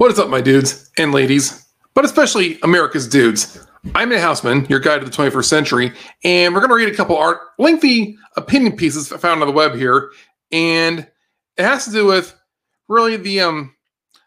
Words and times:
What 0.00 0.10
is 0.10 0.18
up, 0.18 0.30
my 0.30 0.40
dudes 0.40 0.90
and 0.96 1.12
ladies, 1.12 1.68
but 1.92 2.06
especially 2.06 2.58
America's 2.62 3.06
dudes? 3.06 3.68
I'm 3.94 4.08
Nate 4.08 4.20
Houstman, 4.20 4.66
your 4.70 4.80
guide 4.80 5.00
to 5.00 5.04
the 5.04 5.10
21st 5.10 5.44
century, 5.44 5.92
and 6.24 6.54
we're 6.54 6.60
going 6.60 6.70
to 6.70 6.74
read 6.74 6.88
a 6.88 6.96
couple 6.96 7.18
art 7.18 7.40
lengthy 7.58 8.16
opinion 8.34 8.76
pieces 8.76 9.08
found 9.08 9.42
on 9.42 9.46
the 9.46 9.52
web 9.52 9.74
here, 9.74 10.10
and 10.52 11.00
it 11.58 11.64
has 11.64 11.84
to 11.84 11.90
do 11.90 12.06
with 12.06 12.34
really 12.88 13.18
the 13.18 13.40
um 13.42 13.74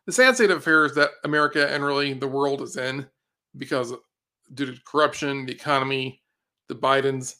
the 0.05 0.11
sad 0.11 0.35
state 0.35 0.51
of 0.51 0.59
affairs 0.59 0.93
that 0.93 1.09
America 1.23 1.67
and 1.67 1.83
really 1.83 2.13
the 2.13 2.27
world 2.27 2.61
is 2.61 2.77
in 2.77 3.07
because 3.57 3.95
due 4.53 4.67
to 4.67 4.79
corruption, 4.85 5.47
the 5.47 5.53
economy, 5.53 6.21
the 6.69 6.75
Bidens, 6.75 7.37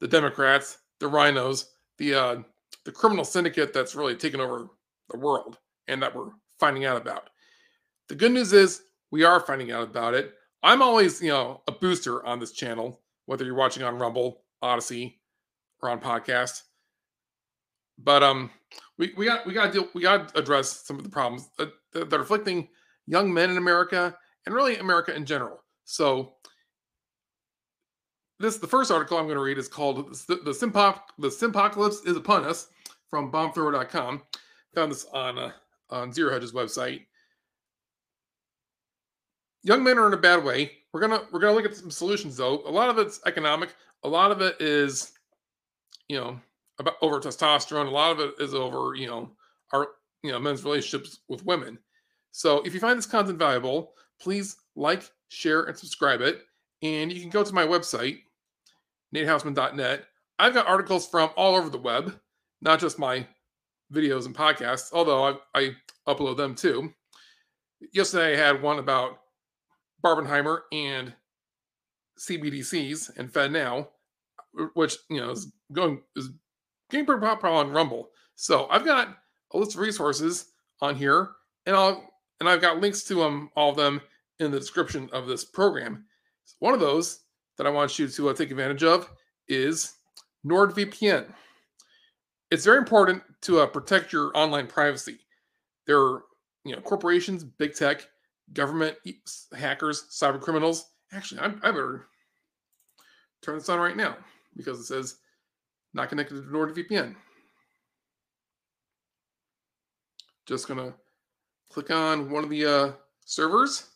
the 0.00 0.08
Democrats, 0.08 0.80
the 1.00 1.08
RINOs, 1.08 1.64
the 1.96 2.14
uh, 2.14 2.36
the 2.84 2.92
criminal 2.92 3.24
syndicate 3.24 3.72
that's 3.72 3.94
really 3.94 4.16
taken 4.16 4.38
over 4.38 4.68
the 5.08 5.16
world, 5.16 5.56
and 5.88 6.02
that 6.02 6.14
we're 6.14 6.28
finding 6.60 6.84
out 6.84 7.00
about. 7.00 7.30
The 8.08 8.14
good 8.14 8.32
news 8.32 8.52
is 8.52 8.82
we 9.10 9.24
are 9.24 9.40
finding 9.40 9.72
out 9.72 9.84
about 9.84 10.14
it. 10.14 10.34
I'm 10.62 10.82
always, 10.82 11.22
you 11.22 11.30
know, 11.30 11.62
a 11.68 11.72
booster 11.72 12.24
on 12.24 12.38
this 12.38 12.52
channel, 12.52 13.00
whether 13.26 13.44
you're 13.44 13.54
watching 13.54 13.82
on 13.82 13.98
Rumble, 13.98 14.42
Odysee, 14.62 15.20
or 15.82 15.90
on 15.90 16.00
podcast. 16.00 16.62
But 17.98 18.22
um, 18.22 18.50
we, 18.98 19.14
we 19.16 19.26
got 19.26 19.46
we 19.46 19.52
got 19.52 19.66
to 19.66 19.72
deal 19.72 19.88
we 19.94 20.02
got 20.02 20.28
to 20.28 20.38
address 20.38 20.84
some 20.84 20.96
of 20.96 21.04
the 21.04 21.10
problems 21.10 21.48
that, 21.58 21.72
that 21.92 22.12
are 22.12 22.22
afflicting 22.22 22.68
young 23.06 23.32
men 23.32 23.50
in 23.50 23.56
America 23.56 24.16
and 24.46 24.54
really 24.54 24.76
America 24.76 25.14
in 25.14 25.24
general. 25.24 25.62
So 25.84 26.34
this 28.40 28.58
the 28.58 28.66
first 28.66 28.90
article 28.90 29.16
I'm 29.16 29.26
going 29.26 29.36
to 29.36 29.42
read 29.42 29.58
is 29.58 29.68
called 29.68 30.12
the, 30.26 30.36
the 30.44 30.50
Simpop 30.50 31.00
the 31.18 31.28
Simpocalypse 31.28 32.06
is 32.06 32.16
upon 32.16 32.44
us 32.44 32.68
from 33.08 33.30
bombthrower.com. 33.30 34.22
Found 34.74 34.90
this 34.90 35.06
on 35.12 35.38
uh, 35.38 35.52
on 35.90 36.12
Zero 36.12 36.32
Hedge's 36.32 36.52
website 36.52 37.02
young 39.64 39.82
men 39.82 39.98
are 39.98 40.06
in 40.06 40.14
a 40.14 40.18
bad 40.18 40.44
way. 40.44 40.70
We're 40.92 41.00
gonna 41.00 41.22
we're 41.32 41.40
gonna 41.40 41.54
look 41.54 41.64
at 41.64 41.74
some 41.74 41.90
solutions 41.90 42.36
though. 42.36 42.62
A 42.66 42.70
lot 42.70 42.88
of 42.88 42.98
it's 42.98 43.20
economic. 43.26 43.74
A 44.04 44.08
lot 44.08 44.30
of 44.30 44.40
it 44.40 44.60
is, 44.60 45.12
you 46.08 46.16
know, 46.16 46.38
about 46.78 46.94
over 47.02 47.18
testosterone. 47.18 47.88
A 47.88 47.90
lot 47.90 48.12
of 48.12 48.20
it 48.20 48.34
is 48.38 48.54
over, 48.54 48.94
you 48.94 49.08
know, 49.08 49.30
our 49.72 49.88
you 50.22 50.30
know 50.30 50.38
men's 50.38 50.62
relationships 50.62 51.20
with 51.28 51.44
women. 51.44 51.78
So 52.30 52.62
if 52.62 52.74
you 52.74 52.80
find 52.80 52.96
this 52.96 53.06
content 53.06 53.38
valuable, 53.38 53.94
please 54.20 54.56
like, 54.76 55.10
share, 55.28 55.64
and 55.64 55.76
subscribe 55.76 56.20
it. 56.20 56.42
And 56.82 57.12
you 57.12 57.20
can 57.20 57.30
go 57.30 57.42
to 57.44 57.54
my 57.54 57.66
website, 57.66 58.18
natehoustman.net. 59.14 60.04
I've 60.38 60.54
got 60.54 60.66
articles 60.66 61.08
from 61.08 61.30
all 61.36 61.54
over 61.54 61.70
the 61.70 61.78
web, 61.78 62.18
not 62.60 62.80
just 62.80 62.98
my 62.98 63.26
videos 63.92 64.26
and 64.26 64.34
podcasts, 64.34 64.92
although 64.92 65.38
I, 65.54 65.60
I 65.60 65.76
upload 66.08 66.36
them 66.36 66.54
too. 66.54 66.92
Yesterday 67.92 68.34
I 68.34 68.46
had 68.46 68.60
one 68.60 68.80
about 68.80 69.18
Barbenheimer 70.04 70.60
and 70.72 71.14
CBDCs 72.18 73.16
and 73.16 73.32
FedNow, 73.32 73.88
which 74.74 74.96
you 75.08 75.20
know 75.20 75.30
is 75.30 75.52
going 75.72 76.02
is 76.14 76.30
getting 76.90 77.06
pretty 77.06 77.20
popular 77.20 77.54
on 77.54 77.70
Rumble. 77.70 78.10
So 78.36 78.68
I've 78.70 78.84
got 78.84 79.16
a 79.52 79.58
list 79.58 79.74
of 79.74 79.80
resources 79.80 80.52
on 80.80 80.94
here, 80.94 81.30
and 81.66 81.74
I'll 81.74 82.12
and 82.40 82.48
I've 82.48 82.60
got 82.60 82.80
links 82.80 83.02
to 83.04 83.14
them 83.14 83.50
all 83.56 83.70
of 83.70 83.76
them 83.76 84.00
in 84.38 84.50
the 84.50 84.58
description 84.58 85.08
of 85.12 85.26
this 85.26 85.44
program. 85.44 86.04
One 86.58 86.74
of 86.74 86.80
those 86.80 87.20
that 87.56 87.66
I 87.66 87.70
want 87.70 87.98
you 87.98 88.08
to 88.08 88.28
uh, 88.28 88.34
take 88.34 88.50
advantage 88.50 88.82
of 88.82 89.10
is 89.48 89.94
NordVPN. 90.46 91.32
It's 92.50 92.64
very 92.64 92.78
important 92.78 93.22
to 93.42 93.60
uh, 93.60 93.66
protect 93.66 94.12
your 94.12 94.36
online 94.36 94.66
privacy. 94.66 95.18
There 95.86 96.00
are 96.00 96.24
you 96.64 96.74
know 96.74 96.82
corporations, 96.82 97.44
big 97.44 97.74
tech 97.74 98.06
government 98.52 98.96
hackers, 99.56 100.04
cyber 100.10 100.40
criminals. 100.40 100.86
Actually, 101.12 101.40
I, 101.40 101.46
I 101.46 101.70
better 101.70 102.06
turn 103.42 103.56
this 103.56 103.68
on 103.68 103.78
right 103.78 103.96
now 103.96 104.16
because 104.56 104.80
it 104.80 104.84
says 104.84 105.16
not 105.92 106.08
connected 106.08 106.34
to 106.34 106.42
NordVPN. 106.42 107.14
Just 110.46 110.68
gonna 110.68 110.94
click 111.70 111.90
on 111.90 112.30
one 112.30 112.44
of 112.44 112.50
the 112.50 112.66
uh, 112.66 112.92
servers. 113.24 113.90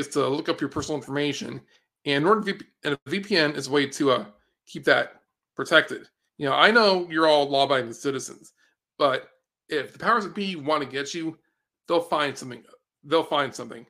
Is 0.00 0.08
to 0.08 0.26
look 0.26 0.48
up 0.48 0.60
your 0.60 0.70
personal 0.70 0.98
information, 0.98 1.60
and 2.06 2.24
NordVPN 2.24 2.62
and 2.84 2.94
a 2.94 3.10
VPN 3.10 3.56
is 3.56 3.68
a 3.68 3.70
way 3.70 3.86
to 3.86 4.10
uh, 4.10 4.24
keep 4.66 4.84
that 4.84 5.22
protected. 5.54 6.08
You 6.38 6.46
know, 6.46 6.54
I 6.54 6.70
know 6.70 7.06
you're 7.10 7.28
all 7.28 7.48
law-abiding 7.48 7.92
citizens, 7.92 8.54
but 8.98 9.28
if 9.68 9.92
the 9.92 9.98
powers 9.98 10.24
that 10.24 10.34
be 10.34 10.56
want 10.56 10.82
to 10.82 10.88
get 10.88 11.14
you, 11.14 11.38
they'll 11.86 12.00
find 12.00 12.36
something. 12.36 12.62
They'll 13.04 13.22
find 13.22 13.54
something, 13.54 13.86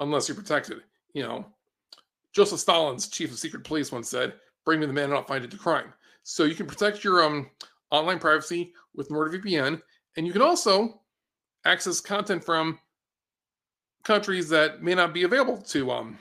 unless 0.00 0.28
you're 0.28 0.36
protected. 0.36 0.82
You 1.14 1.22
know, 1.22 1.46
Joseph 2.32 2.60
Stalin's 2.60 3.08
chief 3.08 3.30
of 3.30 3.38
secret 3.38 3.64
police 3.64 3.92
once 3.92 4.10
said, 4.10 4.34
"Bring 4.64 4.80
me 4.80 4.86
the 4.86 4.92
man, 4.92 5.04
and 5.04 5.14
I'll 5.14 5.24
find 5.24 5.44
it 5.44 5.50
to 5.52 5.56
crime." 5.56 5.92
So 6.24 6.44
you 6.44 6.56
can 6.56 6.66
protect 6.66 7.04
your 7.04 7.22
um, 7.24 7.48
online 7.90 8.18
privacy 8.18 8.74
with 8.94 9.08
NordVPN, 9.08 9.80
and 10.16 10.26
you 10.26 10.32
can 10.32 10.42
also 10.42 11.00
access 11.64 12.00
content 12.00 12.44
from 12.44 12.78
countries 14.06 14.48
that 14.48 14.82
may 14.82 14.94
not 14.94 15.12
be 15.12 15.24
available 15.24 15.58
to 15.58 15.90
um, 15.90 16.18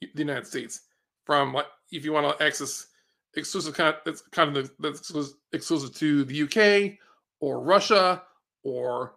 the 0.00 0.08
United 0.14 0.46
States. 0.46 0.82
From 1.26 1.52
like, 1.52 1.66
if 1.90 2.04
you 2.04 2.12
want 2.12 2.38
to 2.38 2.44
access 2.44 2.86
exclusive 3.34 3.74
content 3.74 4.04
that's 4.04 4.22
kind 4.30 4.56
of 4.56 4.70
that's 4.78 5.12
exclusive 5.52 5.94
to 5.94 6.24
the 6.24 6.42
UK 6.42 6.98
or 7.40 7.60
Russia 7.60 8.22
or 8.62 9.14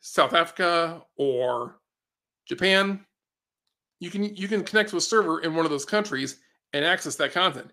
South 0.00 0.34
Africa 0.34 1.02
or 1.16 1.76
Japan, 2.46 3.04
you 4.00 4.10
can 4.10 4.34
you 4.34 4.48
can 4.48 4.64
connect 4.64 4.90
to 4.90 4.96
a 4.96 5.00
server 5.00 5.40
in 5.40 5.54
one 5.54 5.64
of 5.64 5.70
those 5.70 5.84
countries 5.84 6.38
and 6.72 6.84
access 6.84 7.16
that 7.16 7.32
content. 7.32 7.70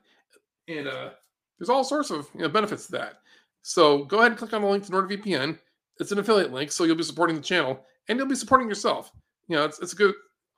And 0.68 0.88
uh, 0.88 1.10
there's 1.58 1.70
all 1.70 1.84
sorts 1.84 2.10
of 2.10 2.28
you 2.34 2.42
know, 2.42 2.50
benefits 2.50 2.88
to 2.88 2.92
that. 2.94 3.20
So 3.62 4.04
go 4.06 4.20
ahead 4.20 4.32
and 4.32 4.38
click 4.40 4.54
on 4.54 4.62
the 4.62 4.68
link 4.68 4.86
to 4.86 4.92
NordVPN. 4.92 5.58
It's 6.00 6.12
an 6.12 6.20
affiliate 6.20 6.54
link, 6.54 6.72
so 6.72 6.84
you'll 6.84 6.96
be 6.96 7.04
supporting 7.04 7.36
the 7.36 7.42
channel 7.42 7.84
and 8.08 8.18
you'll 8.18 8.28
be 8.28 8.36
supporting 8.36 8.70
yourself. 8.70 9.12
You 9.48 9.56
know, 9.56 9.66
it's 9.66 9.80
it's 9.80 9.94
a 9.94 9.96
good. 9.96 10.14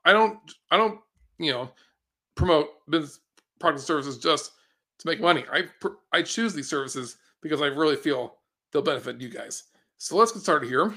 I 0.05 0.13
don't 0.13 0.39
I 0.72 0.77
don't 0.77 1.00
you 1.38 1.51
know 1.51 1.69
promote 2.35 2.69
business 2.89 3.19
product 3.59 3.83
services 3.83 4.17
just 4.17 4.51
to 5.00 5.07
make 5.07 5.22
money. 5.22 5.44
I 5.51 5.63
I 6.11 6.22
choose 6.22 6.53
these 6.53 6.69
services 6.69 7.17
because 7.41 7.61
I 7.61 7.67
really 7.67 7.95
feel 7.95 8.35
they'll 8.72 8.81
benefit 8.81 9.22
you 9.22 9.29
guys. 9.29 9.63
So 9.97 10.16
let's 10.16 10.31
get 10.31 10.41
started 10.41 10.67
here. 10.67 10.94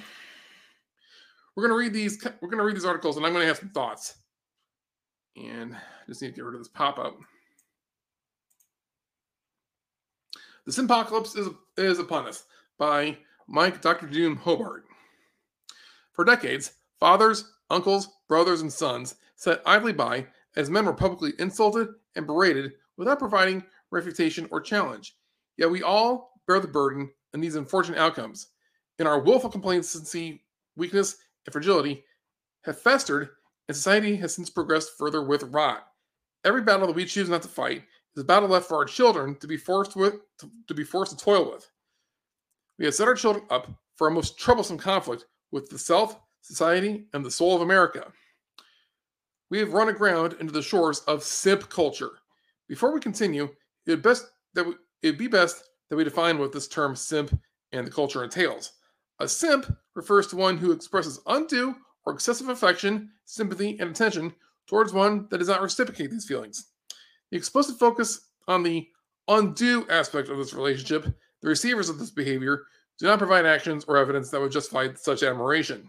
We're 1.54 1.62
gonna 1.62 1.78
read 1.78 1.92
these. 1.92 2.24
We're 2.40 2.48
gonna 2.48 2.64
read 2.64 2.76
these 2.76 2.84
articles, 2.84 3.16
and 3.16 3.26
I'm 3.26 3.32
gonna 3.32 3.46
have 3.46 3.58
some 3.58 3.70
thoughts. 3.70 4.16
And 5.36 5.74
I 5.74 5.78
just 6.06 6.22
need 6.22 6.28
to 6.28 6.34
get 6.34 6.44
rid 6.44 6.54
of 6.54 6.60
this 6.60 6.68
pop 6.68 6.98
up. 6.98 7.18
The 10.66 10.72
Simpocalypse 10.72 11.36
is 11.36 11.48
is 11.76 11.98
upon 11.98 12.26
us 12.26 12.44
by 12.78 13.18
Mike 13.46 13.80
Dr. 13.80 14.06
Doom 14.06 14.36
Hobart. 14.36 14.84
For 16.12 16.24
decades, 16.24 16.72
fathers, 17.00 17.52
uncles, 17.70 18.08
brothers, 18.28 18.60
and 18.60 18.72
sons 18.72 19.16
sat 19.36 19.62
idly 19.66 19.92
by 19.92 20.26
as 20.56 20.70
men 20.70 20.84
were 20.84 20.92
publicly 20.92 21.32
insulted 21.38 21.88
and 22.14 22.26
berated 22.26 22.72
without 22.96 23.18
providing 23.18 23.64
refutation 23.90 24.46
or 24.50 24.60
challenge. 24.60 25.16
Yet 25.56 25.70
we 25.70 25.82
all 25.82 26.40
bear 26.46 26.60
the 26.60 26.68
burden 26.68 27.10
in 27.34 27.40
these 27.40 27.56
unfortunate 27.56 27.98
outcomes. 27.98 28.48
In 28.98 29.06
our 29.06 29.20
willful 29.20 29.50
complacency, 29.50 30.42
weakness, 30.76 31.16
and 31.46 31.52
fragility 31.52 32.04
have 32.64 32.80
festered, 32.80 33.30
and 33.68 33.76
society 33.76 34.16
has 34.16 34.34
since 34.34 34.50
progressed 34.50 34.92
further 34.98 35.22
with 35.22 35.42
rot. 35.44 35.86
Every 36.44 36.62
battle 36.62 36.86
that 36.86 36.96
we 36.96 37.04
choose 37.04 37.28
not 37.28 37.42
to 37.42 37.48
fight 37.48 37.82
is 38.16 38.22
a 38.22 38.24
battle 38.24 38.48
left 38.48 38.68
for 38.68 38.76
our 38.76 38.84
children 38.84 39.36
to 39.36 39.46
be 39.46 39.56
forced 39.56 39.96
with 39.96 40.14
to, 40.38 40.50
to 40.68 40.74
be 40.74 40.84
forced 40.84 41.16
to 41.16 41.24
toil 41.24 41.50
with. 41.50 41.68
We 42.82 42.86
have 42.86 42.96
set 42.96 43.06
our 43.06 43.14
children 43.14 43.44
up 43.48 43.70
for 43.94 44.08
a 44.08 44.10
most 44.10 44.36
troublesome 44.36 44.76
conflict 44.76 45.26
with 45.52 45.70
the 45.70 45.78
self, 45.78 46.18
society, 46.40 47.06
and 47.14 47.24
the 47.24 47.30
soul 47.30 47.54
of 47.54 47.62
America. 47.62 48.10
We 49.50 49.60
have 49.60 49.72
run 49.72 49.88
aground 49.88 50.34
into 50.40 50.52
the 50.52 50.62
shores 50.62 50.98
of 51.06 51.22
simp 51.22 51.70
culture. 51.70 52.10
Before 52.66 52.92
we 52.92 52.98
continue, 52.98 53.44
it 53.86 53.90
would 53.90 54.02
best 54.02 54.26
that 54.54 54.66
we, 54.66 54.72
it'd 55.00 55.16
be 55.16 55.28
best 55.28 55.62
that 55.90 55.96
we 55.96 56.02
define 56.02 56.40
what 56.40 56.50
this 56.50 56.66
term 56.66 56.96
simp 56.96 57.38
and 57.70 57.86
the 57.86 57.90
culture 57.92 58.24
entails. 58.24 58.72
A 59.20 59.28
simp 59.28 59.72
refers 59.94 60.26
to 60.26 60.36
one 60.36 60.56
who 60.56 60.72
expresses 60.72 61.20
undue 61.28 61.76
or 62.04 62.12
excessive 62.12 62.48
affection, 62.48 63.12
sympathy, 63.26 63.78
and 63.78 63.90
attention 63.90 64.34
towards 64.66 64.92
one 64.92 65.28
that 65.30 65.38
does 65.38 65.46
not 65.46 65.62
reciprocate 65.62 66.10
these 66.10 66.26
feelings. 66.26 66.72
The 67.30 67.36
explicit 67.36 67.78
focus 67.78 68.30
on 68.48 68.64
the 68.64 68.88
undue 69.28 69.86
aspect 69.88 70.30
of 70.30 70.38
this 70.38 70.52
relationship, 70.52 71.14
the 71.42 71.48
receivers 71.48 71.88
of 71.88 71.98
this 71.98 72.10
behavior 72.10 72.64
do 72.98 73.06
not 73.06 73.18
provide 73.18 73.46
actions 73.46 73.84
or 73.86 73.96
evidence 73.96 74.30
that 74.30 74.40
would 74.40 74.52
justify 74.52 74.88
such 74.94 75.22
admiration. 75.22 75.88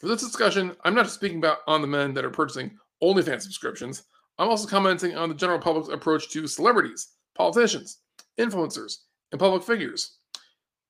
For 0.00 0.08
this 0.08 0.22
discussion, 0.22 0.76
I'm 0.84 0.94
not 0.94 1.10
speaking 1.10 1.38
about 1.38 1.58
on 1.66 1.80
the 1.80 1.86
men 1.86 2.14
that 2.14 2.24
are 2.24 2.30
purchasing 2.30 2.76
OnlyFans 3.02 3.42
subscriptions. 3.42 4.04
I'm 4.38 4.48
also 4.48 4.68
commenting 4.68 5.16
on 5.16 5.28
the 5.28 5.34
general 5.34 5.58
public's 5.58 5.88
approach 5.88 6.30
to 6.30 6.46
celebrities, 6.46 7.08
politicians, 7.34 7.98
influencers, 8.38 8.98
and 9.32 9.38
public 9.38 9.62
figures. 9.62 10.18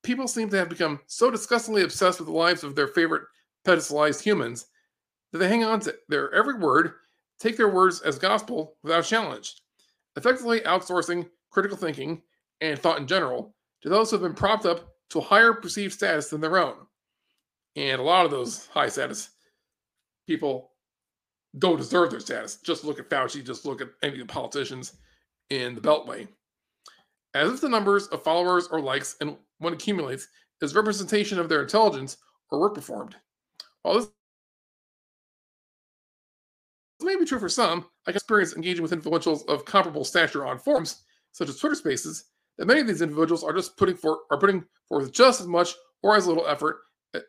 People 0.03 0.27
seem 0.27 0.49
to 0.49 0.57
have 0.57 0.69
become 0.69 0.99
so 1.07 1.31
disgustingly 1.31 1.83
obsessed 1.83 2.19
with 2.19 2.27
the 2.27 2.33
lives 2.33 2.63
of 2.63 2.75
their 2.75 2.87
favorite 2.87 3.23
pedestalized 3.65 4.21
humans 4.21 4.67
that 5.31 5.39
they 5.39 5.49
hang 5.49 5.63
on 5.63 5.79
to 5.81 5.95
their 6.07 6.33
every 6.33 6.57
word, 6.57 6.93
take 7.39 7.57
their 7.57 7.69
words 7.69 8.01
as 8.01 8.17
gospel 8.19 8.75
without 8.83 9.03
challenge, 9.03 9.55
effectively 10.15 10.61
outsourcing 10.61 11.27
critical 11.51 11.77
thinking 11.77 12.21
and 12.61 12.79
thought 12.79 12.99
in 12.99 13.07
general 13.07 13.55
to 13.81 13.89
those 13.89 14.09
who 14.09 14.15
have 14.15 14.23
been 14.23 14.33
propped 14.33 14.65
up 14.65 14.93
to 15.09 15.19
a 15.19 15.23
higher 15.23 15.53
perceived 15.53 15.93
status 15.93 16.29
than 16.29 16.41
their 16.41 16.57
own. 16.57 16.75
And 17.75 17.99
a 17.99 18.03
lot 18.03 18.25
of 18.25 18.31
those 18.31 18.67
high 18.67 18.89
status 18.89 19.29
people 20.27 20.71
don't 21.57 21.77
deserve 21.77 22.11
their 22.11 22.19
status. 22.19 22.57
Just 22.57 22.83
look 22.83 22.99
at 22.99 23.09
Fauci, 23.09 23.45
just 23.45 23.65
look 23.65 23.81
at 23.81 23.89
any 24.03 24.19
of 24.19 24.27
the 24.27 24.33
politicians 24.33 24.93
in 25.49 25.75
the 25.75 25.81
Beltway. 25.81 26.27
As 27.33 27.51
if 27.51 27.61
the 27.61 27.69
numbers 27.69 28.07
of 28.07 28.23
followers 28.23 28.67
or 28.67 28.81
likes 28.81 29.15
and 29.21 29.37
what 29.59 29.73
accumulates 29.73 30.27
is 30.61 30.75
representation 30.75 31.39
of 31.39 31.49
their 31.49 31.61
intelligence 31.61 32.17
or 32.51 32.59
work 32.59 32.75
performed. 32.75 33.15
While 33.83 33.95
this 33.95 34.09
may 37.01 37.15
be 37.15 37.25
true 37.25 37.39
for 37.39 37.49
some, 37.49 37.85
I 38.05 38.11
can 38.11 38.17
experience 38.17 38.55
engaging 38.55 38.81
with 38.81 38.91
influentials 38.91 39.47
of 39.47 39.65
comparable 39.65 40.03
stature 40.03 40.45
on 40.45 40.57
forums, 40.57 41.03
such 41.31 41.49
as 41.49 41.57
Twitter 41.57 41.75
Spaces, 41.75 42.25
that 42.57 42.67
many 42.67 42.81
of 42.81 42.87
these 42.87 43.01
individuals 43.01 43.43
are 43.43 43.53
just 43.53 43.77
putting 43.77 43.95
for 43.95 44.19
are 44.31 44.37
putting 44.37 44.63
forth 44.87 45.11
just 45.11 45.41
as 45.41 45.47
much 45.47 45.75
or 46.03 46.15
as 46.15 46.27
little 46.27 46.47
effort 46.47 46.77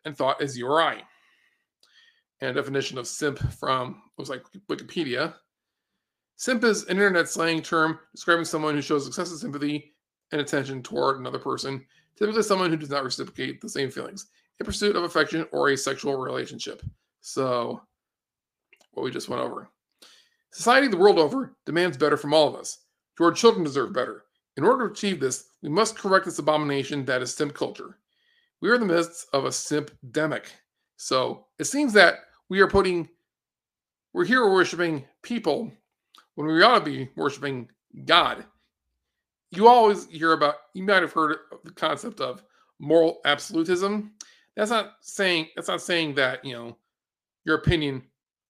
and 0.05 0.17
thought 0.17 0.41
as 0.43 0.57
you 0.57 0.67
or 0.67 0.81
I. 0.83 1.03
And 2.41 2.55
definition 2.55 2.99
of 2.99 3.07
simp 3.07 3.39
from 3.55 4.03
looks 4.17 4.31
like 4.31 4.45
Wikipedia. 4.71 5.35
Simp 6.37 6.63
is 6.63 6.85
an 6.85 6.91
internet 6.91 7.29
slang 7.29 7.63
term 7.63 7.99
describing 8.15 8.45
someone 8.45 8.75
who 8.75 8.81
shows 8.81 9.07
excessive 9.07 9.39
sympathy 9.39 9.95
and 10.31 10.41
attention 10.41 10.83
toward 10.83 11.19
another 11.19 11.39
person, 11.39 11.85
typically 12.17 12.43
someone 12.43 12.71
who 12.71 12.77
does 12.77 12.91
not 12.91 13.03
reciprocate 13.03 13.61
the 13.61 13.69
same 13.69 13.91
feelings 13.91 14.29
in 14.61 14.67
pursuit 14.67 14.95
of 14.95 15.03
affection 15.03 15.47
or 15.53 15.71
a 15.71 15.77
sexual 15.77 16.17
relationship. 16.17 16.83
So, 17.21 17.81
what 18.93 19.03
we 19.03 19.11
just 19.11 19.29
went 19.29 19.43
over. 19.43 19.69
Society 20.53 20.89
the 20.89 20.97
world 20.97 21.19
over 21.19 21.57
demands 21.67 21.97
better 21.97 22.17
from 22.17 22.33
all 22.33 22.49
of 22.49 22.55
us. 22.55 22.79
Your 23.19 23.33
children 23.33 23.65
deserve 23.65 23.93
better. 23.93 24.25
In 24.59 24.65
order 24.65 24.89
to 24.89 24.93
achieve 24.93 25.21
this, 25.21 25.51
we 25.63 25.69
must 25.69 25.97
correct 25.97 26.25
this 26.25 26.41
abomination 26.41 27.05
that 27.05 27.23
is 27.23 27.33
simp 27.33 27.55
culture. 27.55 27.97
We 28.61 28.69
are 28.69 28.75
in 28.75 28.81
the 28.81 28.93
midst 28.93 29.29
of 29.33 29.45
a 29.45 29.53
simp 29.53 29.93
demic. 30.11 30.47
So 30.97 31.47
it 31.61 31.67
seems 31.67 31.93
that 31.93 32.17
we 32.49 32.59
are 32.59 32.67
putting, 32.67 33.09
we're 34.13 34.25
here 34.25 34.51
worshiping 34.51 35.05
people 35.23 35.71
when 36.35 36.49
we 36.49 36.61
ought 36.65 36.81
to 36.81 36.85
be 36.85 37.09
worshiping 37.15 37.69
God. 38.05 38.45
You 39.53 39.69
always 39.69 40.09
hear 40.09 40.33
about, 40.33 40.57
you 40.75 40.83
might 40.83 41.03
have 41.03 41.13
heard 41.13 41.37
of 41.53 41.61
the 41.63 41.71
concept 41.71 42.21
of 42.21 42.43
moral 42.81 43.21
absolutism. 43.27 44.11
That's 44.57 44.73
not 44.73 44.95
saying, 45.03 45.51
that's 45.55 45.69
not 45.69 45.83
saying 45.83 46.17
that, 46.17 46.45
you 46.45 46.55
know, 46.55 46.77
your 47.45 47.59
opinion 47.59 48.03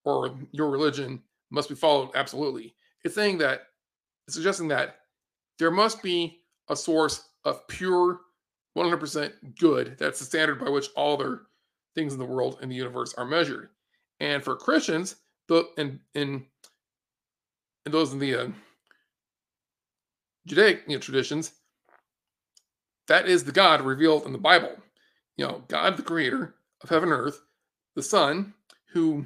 or 0.05 0.39
your 0.53 0.71
religion 0.71 1.23
must 1.51 1.69
be 1.69 1.75
followed 1.75 2.13
absolutely. 2.15 2.75
It's 3.05 3.15
saying 3.15 3.37
that, 3.39 3.65
it's 4.27 4.37
suggesting 4.37 4.69
that 4.69 5.01
there 5.59 5.71
must 5.71 6.03
be 6.03 6.41
a 6.69 6.77
source 6.77 7.29
of 7.45 7.67
pure 7.69 8.21
100% 8.77 9.33
good. 9.59 9.97
That's 9.99 10.19
the 10.19 10.25
standard 10.25 10.61
by 10.61 10.71
which 10.71 10.89
all 10.97 11.15
other 11.15 11.43
things 11.95 12.13
in 12.13 12.19
the 12.19 12.25
world 12.25 12.59
and 12.61 12.71
the 12.71 12.77
universe 12.77 13.15
are 13.15 13.25
measured. 13.25 13.71
And 14.21 14.43
for 14.43 14.57
Christians, 14.57 15.17
the 15.49 15.69
and 15.77 16.01
in 16.15 16.45
and 17.85 17.95
those 17.95 18.13
in 18.13 18.19
the 18.19 18.35
uh, 18.35 18.49
Judaic 20.47 20.83
you 20.87 20.97
know, 20.97 21.01
traditions, 21.01 21.53
that 23.07 23.29
is 23.29 23.45
the 23.45 23.53
God 23.53 23.81
revealed 23.81 24.27
in 24.27 24.33
the 24.33 24.39
Bible. 24.39 24.73
You 25.37 25.47
know, 25.47 25.63
God, 25.69 25.97
the 25.97 26.03
creator 26.03 26.55
of 26.83 26.91
heaven 26.91 27.11
and 27.11 27.21
earth, 27.21 27.41
the 27.95 28.03
Son, 28.03 28.53
who 28.93 29.25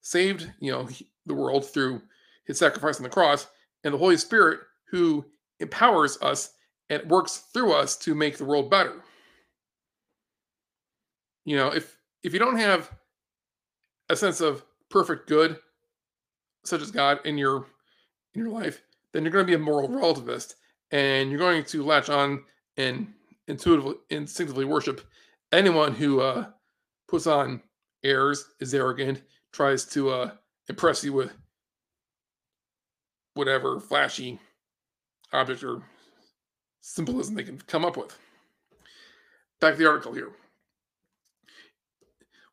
saved, 0.00 0.50
you 0.60 0.72
know, 0.72 0.88
the 1.26 1.34
world 1.34 1.66
through 1.66 2.02
his 2.46 2.58
sacrifice 2.58 2.96
on 2.96 3.02
the 3.02 3.08
cross, 3.08 3.46
and 3.84 3.94
the 3.94 3.98
Holy 3.98 4.16
Spirit, 4.16 4.60
who 4.92 5.24
empowers 5.58 6.18
us 6.22 6.52
and 6.88 7.10
works 7.10 7.38
through 7.52 7.72
us 7.72 7.96
to 7.96 8.14
make 8.14 8.38
the 8.38 8.44
world 8.44 8.70
better. 8.70 9.02
You 11.44 11.56
know, 11.56 11.68
if 11.68 11.96
if 12.22 12.32
you 12.32 12.38
don't 12.38 12.58
have 12.58 12.92
a 14.08 14.14
sense 14.14 14.40
of 14.40 14.64
perfect 14.90 15.26
good, 15.26 15.58
such 16.64 16.82
as 16.82 16.92
God 16.92 17.18
in 17.24 17.36
your 17.36 17.66
in 18.34 18.42
your 18.42 18.50
life, 18.50 18.82
then 19.12 19.24
you're 19.24 19.32
going 19.32 19.44
to 19.44 19.50
be 19.50 19.54
a 19.54 19.58
moral 19.58 19.88
relativist, 19.88 20.54
and 20.92 21.30
you're 21.30 21.40
going 21.40 21.64
to 21.64 21.82
latch 21.82 22.08
on 22.08 22.44
and 22.76 23.08
intuitively, 23.48 23.94
instinctively 24.10 24.64
worship 24.64 25.00
anyone 25.52 25.94
who 25.94 26.20
uh, 26.20 26.46
puts 27.08 27.26
on 27.26 27.60
airs, 28.04 28.46
is 28.60 28.74
arrogant, 28.74 29.22
tries 29.52 29.84
to 29.84 30.10
uh, 30.10 30.30
impress 30.68 31.04
you 31.04 31.12
with 31.12 31.32
whatever 33.34 33.80
flashy 33.80 34.38
object 35.32 35.64
or 35.64 35.82
symbolism 36.80 37.34
they 37.34 37.44
can 37.44 37.58
come 37.58 37.84
up 37.84 37.96
with. 37.96 38.18
Back 39.60 39.74
to 39.74 39.78
the 39.78 39.88
article 39.88 40.12
here. 40.12 40.32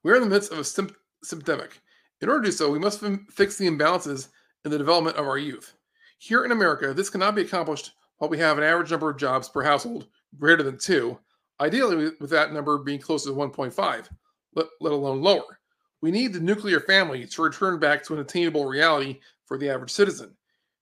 We 0.03 0.11
are 0.11 0.15
in 0.15 0.21
the 0.21 0.29
midst 0.29 0.51
of 0.51 0.59
a 0.59 0.63
symp- 0.63 0.95
symptomic. 1.23 1.81
In 2.21 2.29
order 2.29 2.43
to 2.43 2.47
do 2.47 2.51
so, 2.51 2.71
we 2.71 2.79
must 2.79 3.03
fix 3.31 3.57
the 3.57 3.67
imbalances 3.67 4.29
in 4.65 4.71
the 4.71 4.77
development 4.77 5.17
of 5.17 5.27
our 5.27 5.37
youth. 5.37 5.73
Here 6.19 6.45
in 6.45 6.51
America, 6.51 6.93
this 6.93 7.09
cannot 7.09 7.35
be 7.35 7.41
accomplished 7.41 7.91
while 8.17 8.29
we 8.29 8.37
have 8.37 8.57
an 8.57 8.63
average 8.63 8.91
number 8.91 9.09
of 9.09 9.17
jobs 9.17 9.49
per 9.49 9.63
household 9.63 10.07
greater 10.37 10.63
than 10.63 10.77
two, 10.77 11.17
ideally 11.59 12.11
with 12.19 12.29
that 12.29 12.53
number 12.53 12.77
being 12.77 12.99
closer 12.99 13.29
to 13.29 13.35
1.5, 13.35 14.09
let, 14.55 14.65
let 14.81 14.93
alone 14.93 15.21
lower. 15.21 15.59
We 16.01 16.11
need 16.11 16.33
the 16.33 16.39
nuclear 16.39 16.79
family 16.79 17.25
to 17.25 17.41
return 17.41 17.79
back 17.79 18.03
to 18.03 18.13
an 18.13 18.19
attainable 18.19 18.65
reality 18.65 19.19
for 19.45 19.57
the 19.57 19.69
average 19.69 19.91
citizen. 19.91 20.35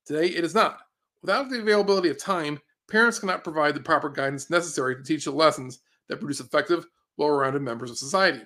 Today, 0.05 0.27
it 0.27 0.43
is 0.43 0.53
not. 0.53 0.81
Without 1.21 1.49
the 1.49 1.59
availability 1.59 2.09
of 2.09 2.17
time, 2.17 2.59
parents 2.89 3.19
cannot 3.19 3.43
provide 3.43 3.75
the 3.75 3.79
proper 3.79 4.09
guidance 4.09 4.49
necessary 4.49 4.95
to 4.95 5.03
teach 5.03 5.25
the 5.25 5.31
lessons 5.31 5.79
that 6.07 6.19
produce 6.19 6.39
effective, 6.39 6.85
well 7.17 7.29
rounded 7.29 7.61
members 7.61 7.91
of 7.91 7.97
society. 7.97 8.41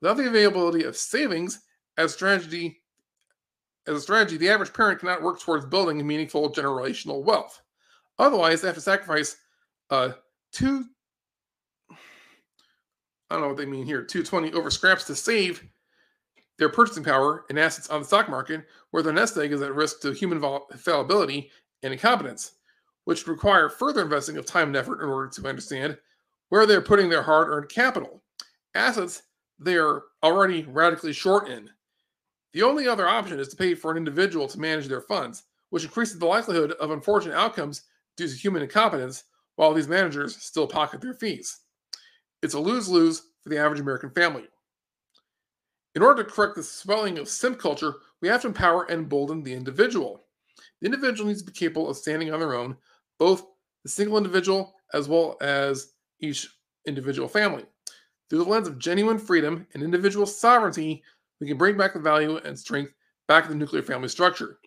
Without 0.00 0.16
the 0.16 0.28
availability 0.28 0.84
of 0.84 0.96
savings 0.96 1.60
as 1.96 2.12
strategy, 2.12 2.82
as 3.86 3.96
a 3.96 4.00
strategy, 4.00 4.36
the 4.36 4.48
average 4.48 4.72
parent 4.72 5.00
cannot 5.00 5.22
work 5.22 5.40
towards 5.40 5.66
building 5.66 6.04
meaningful 6.06 6.52
generational 6.52 7.22
wealth. 7.22 7.60
Otherwise, 8.18 8.60
they 8.60 8.68
have 8.68 8.74
to 8.74 8.80
sacrifice 8.80 9.36
uh, 9.90 10.10
two, 10.52 10.84
I 11.90 13.34
don't 13.34 13.42
know 13.42 13.48
what 13.48 13.56
they 13.56 13.66
mean 13.66 13.84
here, 13.84 14.04
220 14.04 14.52
over 14.52 14.70
scraps 14.70 15.04
to 15.04 15.14
save 15.14 15.64
their 16.58 16.68
purchasing 16.68 17.02
power 17.02 17.44
and 17.48 17.58
assets 17.58 17.90
on 17.90 18.00
the 18.00 18.06
stock 18.06 18.28
market, 18.28 18.64
where 18.90 19.02
their 19.02 19.12
nest 19.12 19.36
egg 19.36 19.52
is 19.52 19.62
at 19.62 19.74
risk 19.74 20.00
to 20.00 20.12
human 20.12 20.40
fallibility 20.76 21.50
and 21.84 21.92
incompetence, 21.92 22.52
which 23.04 23.28
require 23.28 23.68
further 23.68 24.02
investing 24.02 24.36
of 24.36 24.46
time 24.46 24.68
and 24.68 24.76
effort 24.76 25.02
in 25.02 25.08
order 25.08 25.28
to 25.28 25.48
understand 25.48 25.96
where 26.48 26.66
they're 26.66 26.80
putting 26.80 27.08
their 27.08 27.22
hard 27.22 27.48
earned 27.48 27.68
capital, 27.68 28.22
assets 28.74 29.22
they 29.60 29.76
are 29.76 30.04
already 30.22 30.64
radically 30.64 31.12
short 31.12 31.48
in. 31.48 31.70
The 32.54 32.62
only 32.62 32.88
other 32.88 33.06
option 33.06 33.38
is 33.38 33.48
to 33.48 33.56
pay 33.56 33.74
for 33.74 33.90
an 33.90 33.96
individual 33.96 34.48
to 34.48 34.60
manage 34.60 34.88
their 34.88 35.00
funds, 35.00 35.44
which 35.70 35.84
increases 35.84 36.18
the 36.18 36.26
likelihood 36.26 36.72
of 36.72 36.90
unfortunate 36.90 37.36
outcomes 37.36 37.82
due 38.16 38.28
to 38.28 38.34
human 38.34 38.62
incompetence 38.62 39.24
while 39.56 39.74
these 39.74 39.88
managers 39.88 40.36
still 40.36 40.66
pocket 40.66 41.00
their 41.00 41.14
fees. 41.14 41.60
It's 42.42 42.54
a 42.54 42.60
lose 42.60 42.88
lose 42.88 43.22
for 43.42 43.48
the 43.48 43.58
average 43.58 43.80
American 43.80 44.10
family. 44.10 44.44
In 45.94 46.02
order 46.02 46.24
to 46.24 46.30
correct 46.30 46.56
the 46.56 46.62
swelling 46.62 47.18
of 47.18 47.28
simp 47.28 47.58
culture, 47.58 47.96
we 48.20 48.28
have 48.28 48.42
to 48.42 48.48
empower 48.48 48.84
and 48.84 49.02
embolden 49.02 49.42
the 49.42 49.52
individual. 49.52 50.24
The 50.84 50.90
individual 50.92 51.28
needs 51.28 51.40
to 51.40 51.50
be 51.50 51.58
capable 51.58 51.88
of 51.88 51.96
standing 51.96 52.30
on 52.30 52.40
their 52.40 52.54
own, 52.54 52.76
both 53.18 53.46
the 53.84 53.88
single 53.88 54.18
individual 54.18 54.74
as 54.92 55.08
well 55.08 55.38
as 55.40 55.94
each 56.20 56.46
individual 56.86 57.26
family. 57.26 57.64
Through 58.28 58.44
the 58.44 58.50
lens 58.50 58.68
of 58.68 58.78
genuine 58.78 59.18
freedom 59.18 59.66
and 59.72 59.82
individual 59.82 60.26
sovereignty, 60.26 61.02
we 61.40 61.46
can 61.46 61.56
bring 61.56 61.78
back 61.78 61.94
the 61.94 62.00
value 62.00 62.36
and 62.36 62.58
strength 62.58 62.92
back 63.28 63.44
to 63.44 63.48
the 63.48 63.54
nuclear 63.54 63.82
family 63.82 64.08
structure. 64.08 64.58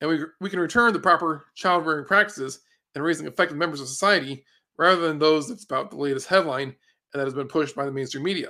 And 0.00 0.10
we, 0.10 0.24
we 0.40 0.50
can 0.50 0.58
return 0.58 0.92
the 0.92 0.98
proper 0.98 1.46
child 1.54 1.86
rearing 1.86 2.04
practices 2.04 2.62
and 2.96 3.04
raising 3.04 3.28
effective 3.28 3.56
members 3.56 3.80
of 3.80 3.86
society 3.86 4.44
rather 4.76 5.00
than 5.00 5.20
those 5.20 5.48
that's 5.48 5.62
about 5.62 5.92
the 5.92 5.98
latest 5.98 6.26
headline 6.26 6.74
and 7.12 7.20
that 7.20 7.26
has 7.26 7.34
been 7.34 7.46
pushed 7.46 7.76
by 7.76 7.84
the 7.84 7.92
mainstream 7.92 8.24
media. 8.24 8.48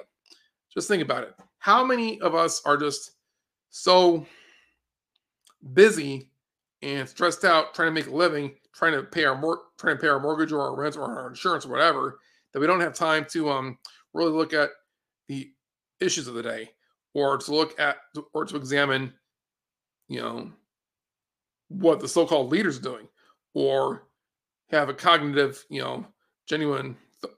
Just 0.72 0.88
think 0.88 1.02
about 1.02 1.24
it. 1.24 1.34
How 1.58 1.84
many 1.84 2.18
of 2.22 2.34
us 2.34 2.62
are 2.64 2.78
just 2.78 3.10
so 3.68 4.24
busy 5.74 6.29
and 6.82 7.08
stressed 7.08 7.44
out 7.44 7.74
trying 7.74 7.88
to 7.88 7.92
make 7.92 8.06
a 8.06 8.14
living, 8.14 8.54
trying 8.74 8.92
to 8.92 9.02
pay 9.02 9.24
our 9.24 9.36
mor- 9.36 9.62
trying 9.78 9.96
to 9.96 10.00
pay 10.00 10.08
our 10.08 10.20
mortgage 10.20 10.52
or 10.52 10.60
our 10.60 10.76
rent 10.76 10.96
or 10.96 11.04
our 11.04 11.28
insurance 11.28 11.64
or 11.66 11.70
whatever, 11.70 12.18
that 12.52 12.60
we 12.60 12.66
don't 12.66 12.80
have 12.80 12.94
time 12.94 13.26
to 13.30 13.50
um 13.50 13.78
really 14.14 14.32
look 14.32 14.52
at 14.52 14.70
the 15.28 15.50
issues 16.00 16.26
of 16.26 16.34
the 16.34 16.42
day 16.42 16.70
or 17.14 17.38
to 17.38 17.54
look 17.54 17.78
at 17.78 17.96
or 18.34 18.44
to 18.44 18.56
examine, 18.56 19.12
you 20.08 20.20
know, 20.20 20.50
what 21.68 22.00
the 22.00 22.08
so-called 22.08 22.50
leaders 22.50 22.78
are 22.78 22.82
doing 22.82 23.08
or 23.54 24.08
have 24.70 24.88
a 24.88 24.94
cognitive, 24.94 25.64
you 25.68 25.80
know, 25.80 26.06
genuine 26.48 26.96
th- 27.22 27.34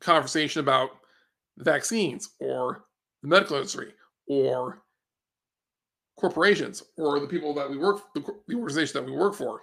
conversation 0.00 0.60
about 0.60 0.90
vaccines 1.58 2.30
or 2.40 2.84
the 3.22 3.28
medical 3.28 3.56
industry 3.56 3.92
or 4.28 4.82
corporations 6.16 6.82
or 6.96 7.20
the 7.20 7.26
people 7.26 7.54
that 7.54 7.70
we 7.70 7.76
work 7.76 8.12
the, 8.14 8.20
the 8.48 8.54
organization 8.54 8.94
that 8.94 9.10
we 9.10 9.16
work 9.16 9.34
for. 9.34 9.60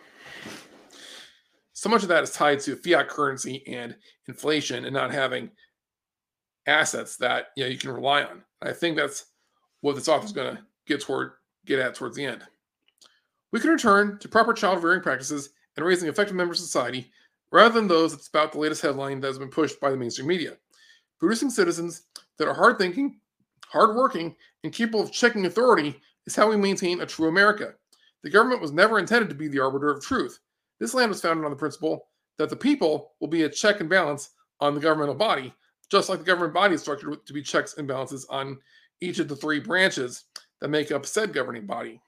So 1.74 1.89
much 1.89 2.03
of 2.03 2.10
that 2.10 2.24
is 2.24 2.31
tied 2.31 2.60
to 2.62 2.75
fiat 2.75 3.10
currency 3.10 3.63
and 3.67 3.95
inflation 4.27 4.86
and 4.86 4.93
not 4.93 5.12
having 5.12 5.50
assets 6.65 7.17
that 7.17 7.48
you 7.57 7.63
know 7.63 7.69
you 7.69 7.77
can 7.77 7.91
rely 7.91 8.24
on. 8.24 8.43
I 8.62 8.72
think 8.72 8.95
that's 8.95 9.25
what 9.81 9.95
this 9.95 10.07
author 10.07 10.25
is 10.25 10.31
going 10.31 10.55
to 10.55 10.63
get 10.88 11.01
toward 11.01 11.31
get 11.65 11.79
at 11.79 11.95
towards 11.95 12.15
the 12.15 12.25
end. 12.25 12.43
We 13.51 13.60
can 13.60 13.72
return 13.72 14.17
to 14.19 14.29
proper 14.29 14.53
child 14.53 14.83
rearing 14.83 15.01
practices 15.01 15.50
and 15.75 15.86
raising 15.86 16.07
effective 16.07 16.36
members 16.36 16.60
of 16.60 16.65
society 16.65 17.12
rather 17.51 17.74
than 17.74 17.88
those 17.88 18.13
that's 18.13 18.27
about 18.27 18.51
the 18.51 18.60
latest 18.60 18.81
headline 18.81 19.19
that 19.19 19.27
has 19.27 19.38
been 19.38 19.50
pushed 19.50 19.79
by 19.79 19.91
the 19.91 19.98
mainstream 19.98 20.27
media. 20.27 20.57
Producing 21.19 21.50
citizens 21.50 22.03
that 22.38 22.48
are 22.48 22.53
hard 22.53 22.77
thinking 22.77 23.19
hard 23.74 23.95
working 23.95 24.36
and 24.63 24.72
capable 24.72 25.01
of 25.01 25.12
checking 25.12 25.48
authority 25.48 26.00
is 26.25 26.36
how 26.36 26.50
we 26.50 26.58
maintain 26.58 27.01
a 27.01 27.06
true 27.06 27.27
America. 27.27 27.74
The 28.24 28.30
government 28.30 28.62
was 28.62 28.72
never 28.72 29.00
intended 29.00 29.30
to 29.30 29.36
be 29.36 29.48
the 29.48 29.60
arbiter 29.60 29.89
of 29.89 30.03
truth. 30.03 30.39
This 30.80 30.94
land 30.94 31.10
was 31.10 31.22
founded 31.22 31.46
on 31.46 31.51
the 31.51 31.58
principle 31.58 32.08
that 32.38 32.50
the 32.50 32.56
people 32.56 33.13
will 33.20 33.27
be 33.27 33.44
a 33.44 33.50
check 33.50 33.80
and 33.80 33.89
balance 33.89 34.32
on 34.60 34.74
the 34.74 34.80
governmental 34.80 35.15
body, 35.15 35.53
just 35.92 36.10
like 36.10 36.20
the 36.20 36.25
government 36.25 36.53
body 36.53 36.75
is 36.75 36.82
structured 36.82 37.25
to 37.25 37.34
be 37.34 37.42
checks 37.42 37.77
and 37.77 37.88
balances 37.88 38.25
on 38.30 38.58
each 39.01 39.20
of 39.20 39.27
the 39.27 39.36
three 39.36 39.60
branches 39.60 40.25
that 40.62 40.70
make 40.70 40.92
up 40.92 41.06
said 41.06 41.34
governing 41.34 41.65
body. 41.65 42.01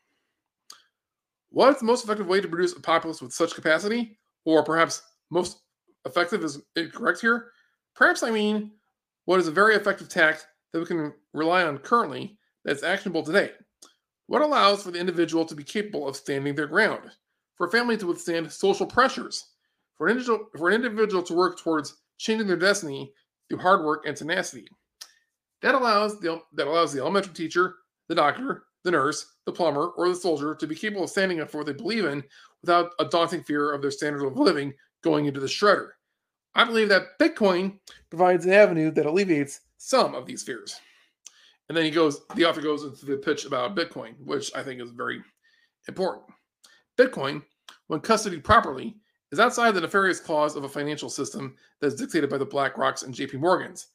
What 1.49 1.73
is 1.73 1.79
the 1.79 1.85
most 1.85 2.03
effective 2.03 2.27
way 2.27 2.41
to 2.41 2.47
produce 2.47 2.73
a 2.73 2.79
populace 2.79 3.21
with 3.21 3.33
such 3.33 3.53
capacity? 3.53 4.17
Or 4.45 4.63
perhaps 4.63 5.01
most 5.29 5.59
effective 6.05 6.43
is 6.43 6.61
incorrect 6.75 7.21
here? 7.21 7.51
Perhaps 7.95 8.23
I 8.23 8.31
mean 8.31 8.71
what 9.25 9.39
is 9.39 9.47
a 9.47 9.51
very 9.51 9.75
effective 9.75 10.07
tact 10.07 10.47
that 10.71 10.79
we 10.79 10.85
can 10.85 11.13
rely 11.33 11.63
on 11.63 11.77
currently 11.79 12.37
that's 12.63 12.83
actionable 12.83 13.23
today. 13.23 13.51
What 14.27 14.41
allows 14.41 14.83
for 14.83 14.91
the 14.91 14.99
individual 14.99 15.45
to 15.45 15.55
be 15.55 15.63
capable 15.63 16.07
of 16.07 16.15
standing 16.15 16.55
their 16.55 16.67
ground, 16.67 17.11
for 17.55 17.67
a 17.67 17.71
family 17.71 17.97
to 17.97 18.07
withstand 18.07 18.51
social 18.51 18.85
pressures, 18.85 19.45
for 19.97 20.07
an 20.07 20.11
individual, 20.11 20.47
for 20.57 20.69
an 20.69 20.75
individual 20.75 21.23
to 21.23 21.33
work 21.33 21.59
towards 21.59 21.95
changing 22.17 22.47
their 22.47 22.57
destiny 22.57 23.13
through 23.47 23.59
hard 23.59 23.83
work 23.83 24.05
and 24.05 24.17
tenacity. 24.17 24.67
That 25.61 25.75
allows 25.75 26.19
the 26.19 26.41
that 26.53 26.67
allows 26.67 26.91
the 26.91 27.01
elementary 27.01 27.33
teacher, 27.33 27.75
the 28.07 28.15
doctor, 28.15 28.63
the 28.83 28.91
nurse, 28.91 29.33
the 29.45 29.51
plumber, 29.51 29.87
or 29.89 30.09
the 30.09 30.15
soldier 30.15 30.55
to 30.55 30.67
be 30.67 30.75
capable 30.75 31.03
of 31.03 31.09
standing 31.09 31.39
up 31.39 31.49
for 31.49 31.59
what 31.59 31.67
they 31.67 31.73
believe 31.73 32.05
in 32.05 32.23
without 32.61 32.91
a 32.99 33.05
daunting 33.05 33.43
fear 33.43 33.73
of 33.73 33.81
their 33.81 33.91
standard 33.91 34.25
of 34.25 34.37
living 34.37 34.73
going 35.03 35.25
into 35.25 35.39
the 35.39 35.47
shredder. 35.47 35.89
I 36.55 36.63
believe 36.63 36.89
that 36.89 37.19
Bitcoin 37.19 37.79
provides 38.09 38.45
an 38.45 38.53
avenue 38.53 38.91
that 38.91 39.05
alleviates 39.05 39.61
some 39.77 40.15
of 40.15 40.25
these 40.25 40.41
fears. 40.41 40.79
And 41.67 41.77
then 41.77 41.85
he 41.85 41.91
goes, 41.91 42.21
the 42.35 42.45
author 42.45 42.61
goes 42.61 42.83
into 42.83 43.05
the 43.05 43.17
pitch 43.17 43.45
about 43.45 43.75
Bitcoin, 43.75 44.13
which 44.23 44.51
I 44.55 44.63
think 44.63 44.81
is 44.81 44.91
very 44.91 45.21
important. 45.87 46.25
Bitcoin, 46.97 47.43
when 47.87 47.99
custodied 47.99 48.43
properly, 48.43 48.95
is 49.31 49.39
outside 49.39 49.71
the 49.71 49.81
nefarious 49.81 50.19
claws 50.19 50.55
of 50.55 50.63
a 50.63 50.69
financial 50.69 51.09
system 51.09 51.55
that 51.81 51.87
is 51.87 51.95
dictated 51.95 52.29
by 52.29 52.37
the 52.37 52.45
BlackRocks 52.45 53.03
and 53.03 53.13
JP 53.13 53.39
Morgans 53.39 53.87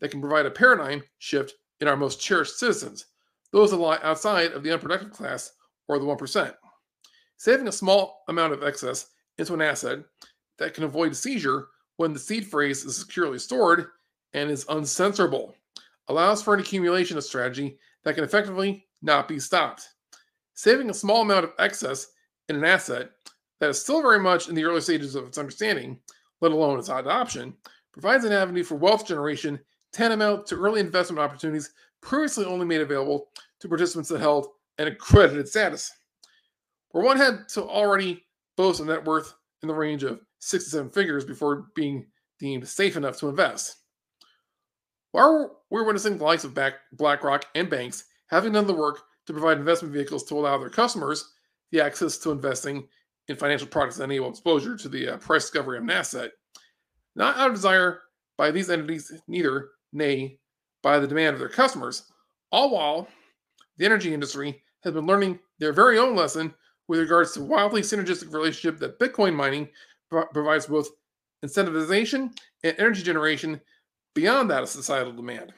that 0.00 0.10
can 0.10 0.20
provide 0.20 0.46
a 0.46 0.50
paradigm 0.50 1.02
shift 1.18 1.54
in 1.80 1.88
our 1.88 1.96
most 1.96 2.20
cherished 2.20 2.58
citizens, 2.58 3.06
those 3.52 3.70
that 3.70 3.78
lie 3.78 3.98
outside 4.02 4.52
of 4.52 4.62
the 4.62 4.72
unproductive 4.72 5.10
class 5.10 5.52
or 5.88 5.98
the 5.98 6.04
1%. 6.04 6.54
Saving 7.38 7.68
a 7.68 7.72
small 7.72 8.22
amount 8.28 8.52
of 8.52 8.62
excess 8.62 9.08
into 9.38 9.54
an 9.54 9.62
asset 9.62 10.00
that 10.58 10.74
can 10.74 10.84
avoid 10.84 11.16
seizure 11.16 11.68
when 11.96 12.12
the 12.12 12.18
seed 12.18 12.46
phrase 12.46 12.84
is 12.84 12.96
securely 12.96 13.38
stored 13.38 13.88
and 14.34 14.50
is 14.50 14.64
uncensorable 14.66 15.54
allows 16.08 16.42
for 16.42 16.54
an 16.54 16.60
accumulation 16.60 17.16
of 17.16 17.24
strategy 17.24 17.78
that 18.04 18.14
can 18.14 18.24
effectively 18.24 18.86
not 19.02 19.28
be 19.28 19.38
stopped. 19.38 19.88
Saving 20.54 20.90
a 20.90 20.94
small 20.94 21.22
amount 21.22 21.44
of 21.44 21.52
excess 21.58 22.08
in 22.48 22.56
an 22.56 22.64
asset 22.64 23.10
that 23.60 23.70
is 23.70 23.80
still 23.80 24.02
very 24.02 24.20
much 24.20 24.48
in 24.48 24.54
the 24.54 24.64
early 24.64 24.80
stages 24.80 25.14
of 25.14 25.26
its 25.26 25.38
understanding, 25.38 25.98
let 26.40 26.52
alone 26.52 26.78
its 26.78 26.88
adoption, 26.88 27.54
provides 27.92 28.24
an 28.24 28.32
avenue 28.32 28.62
for 28.62 28.74
wealth 28.74 29.06
generation 29.06 29.58
tantamount 29.92 30.46
to 30.46 30.56
early 30.56 30.80
investment 30.80 31.20
opportunities 31.20 31.72
previously 32.02 32.44
only 32.44 32.66
made 32.66 32.80
available 32.80 33.28
to 33.60 33.68
participants 33.68 34.08
that 34.10 34.20
held 34.20 34.48
an 34.78 34.88
accredited 34.88 35.48
status. 35.48 35.90
Where 36.90 37.04
one 37.04 37.16
had 37.16 37.48
to 37.50 37.62
already 37.64 38.24
boast 38.56 38.80
a 38.80 38.84
net 38.84 39.04
worth 39.04 39.34
in 39.62 39.68
the 39.68 39.74
range 39.74 40.04
of 40.04 40.20
six 40.38 40.64
to 40.64 40.70
seven 40.70 40.90
figures 40.90 41.24
before 41.24 41.66
being 41.74 42.06
deemed 42.38 42.68
safe 42.68 42.96
enough 42.96 43.18
to 43.18 43.28
invest. 43.28 43.76
While 45.14 45.62
we're 45.70 45.84
witnessing 45.84 46.18
the 46.18 46.24
likes 46.24 46.42
of 46.42 46.58
BlackRock 46.92 47.44
and 47.54 47.70
banks 47.70 48.06
having 48.26 48.54
done 48.54 48.66
the 48.66 48.74
work 48.74 49.04
to 49.28 49.32
provide 49.32 49.58
investment 49.58 49.94
vehicles 49.94 50.24
to 50.24 50.34
allow 50.34 50.58
their 50.58 50.68
customers 50.68 51.34
the 51.70 51.80
access 51.80 52.18
to 52.18 52.32
investing 52.32 52.88
in 53.28 53.36
financial 53.36 53.68
products 53.68 53.98
that 53.98 54.04
enable 54.04 54.28
exposure 54.28 54.76
to 54.76 54.88
the 54.88 55.10
uh, 55.10 55.16
price 55.18 55.44
discovery 55.44 55.76
of 55.76 55.84
an 55.84 55.90
asset, 55.90 56.32
not 57.14 57.36
out 57.36 57.50
of 57.50 57.54
desire 57.54 58.00
by 58.36 58.50
these 58.50 58.68
entities, 58.68 59.12
neither, 59.28 59.68
nay, 59.92 60.40
by 60.82 60.98
the 60.98 61.06
demand 61.06 61.34
of 61.34 61.38
their 61.38 61.48
customers, 61.48 62.10
all 62.50 62.72
while 62.72 63.06
the 63.76 63.84
energy 63.84 64.12
industry 64.12 64.64
has 64.82 64.94
been 64.94 65.06
learning 65.06 65.38
their 65.60 65.72
very 65.72 65.96
own 65.96 66.16
lesson 66.16 66.52
with 66.88 66.98
regards 66.98 67.30
to 67.30 67.38
the 67.38 67.44
wildly 67.44 67.82
synergistic 67.82 68.32
relationship 68.32 68.80
that 68.80 68.98
Bitcoin 68.98 69.36
mining 69.36 69.68
pro- 70.10 70.26
provides 70.26 70.66
both 70.66 70.88
incentivization 71.44 72.36
and 72.64 72.74
energy 72.78 73.04
generation 73.04 73.60
beyond 74.14 74.50
that 74.50 74.62
a 74.62 74.66
societal 74.66 75.12
demand. 75.12 75.52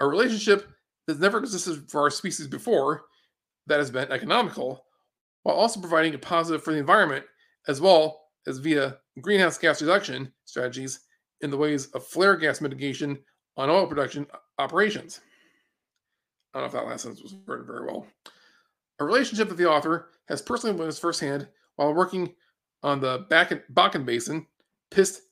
A 0.00 0.06
relationship 0.06 0.68
that's 1.06 1.20
never 1.20 1.38
existed 1.38 1.90
for 1.90 2.00
our 2.00 2.10
species 2.10 2.46
before 2.46 3.04
that 3.66 3.78
has 3.78 3.90
been 3.90 4.10
economical, 4.12 4.84
while 5.42 5.56
also 5.56 5.80
providing 5.80 6.14
a 6.14 6.18
positive 6.18 6.62
for 6.62 6.72
the 6.72 6.78
environment 6.78 7.24
as 7.68 7.80
well 7.80 8.22
as 8.46 8.58
via 8.58 8.98
greenhouse 9.20 9.58
gas 9.58 9.80
reduction 9.80 10.32
strategies 10.44 11.00
in 11.40 11.50
the 11.50 11.56
ways 11.56 11.86
of 11.88 12.06
flare 12.06 12.36
gas 12.36 12.60
mitigation 12.60 13.18
on 13.56 13.70
oil 13.70 13.86
production 13.86 14.26
operations. 14.58 15.20
I 16.52 16.60
don't 16.60 16.64
know 16.64 16.78
if 16.78 16.84
that 16.84 16.88
last 16.88 17.02
sentence 17.02 17.22
was 17.22 17.34
worded 17.46 17.66
very 17.66 17.86
well. 17.86 18.06
A 19.00 19.04
relationship 19.04 19.48
that 19.48 19.56
the 19.56 19.68
author 19.68 20.10
has 20.28 20.42
personally 20.42 20.76
witnessed 20.76 21.00
firsthand 21.00 21.48
while 21.76 21.92
working 21.92 22.34
on 22.82 23.00
the 23.00 23.26
Bakken 23.30 24.04
Basin, 24.04 24.46
pissed 24.90 25.22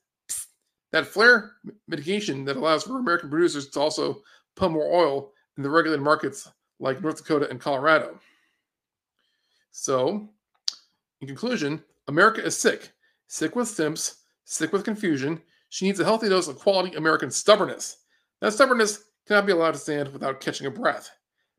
that 0.92 1.06
flare 1.06 1.52
mitigation 1.88 2.44
that 2.44 2.56
allows 2.56 2.84
for 2.84 2.98
American 2.98 3.30
producers 3.30 3.68
to 3.70 3.80
also 3.80 4.22
pump 4.56 4.74
more 4.74 4.92
oil 4.92 5.32
in 5.56 5.62
the 5.62 5.70
regulated 5.70 6.04
markets 6.04 6.48
like 6.78 7.02
North 7.02 7.18
Dakota 7.18 7.48
and 7.50 7.60
Colorado. 7.60 8.18
So, 9.70 10.28
in 11.20 11.26
conclusion, 11.26 11.82
America 12.08 12.44
is 12.44 12.56
sick. 12.56 12.92
Sick 13.26 13.56
with 13.56 13.68
simps, 13.68 14.16
sick 14.44 14.72
with 14.72 14.84
confusion. 14.84 15.40
She 15.70 15.86
needs 15.86 16.00
a 16.00 16.04
healthy 16.04 16.28
dose 16.28 16.48
of 16.48 16.58
quality 16.58 16.94
American 16.96 17.30
stubbornness. 17.30 17.98
That 18.40 18.52
stubbornness 18.52 19.04
cannot 19.26 19.46
be 19.46 19.52
allowed 19.52 19.72
to 19.72 19.78
stand 19.78 20.12
without 20.12 20.40
catching 20.40 20.66
a 20.66 20.70
breath. 20.70 21.10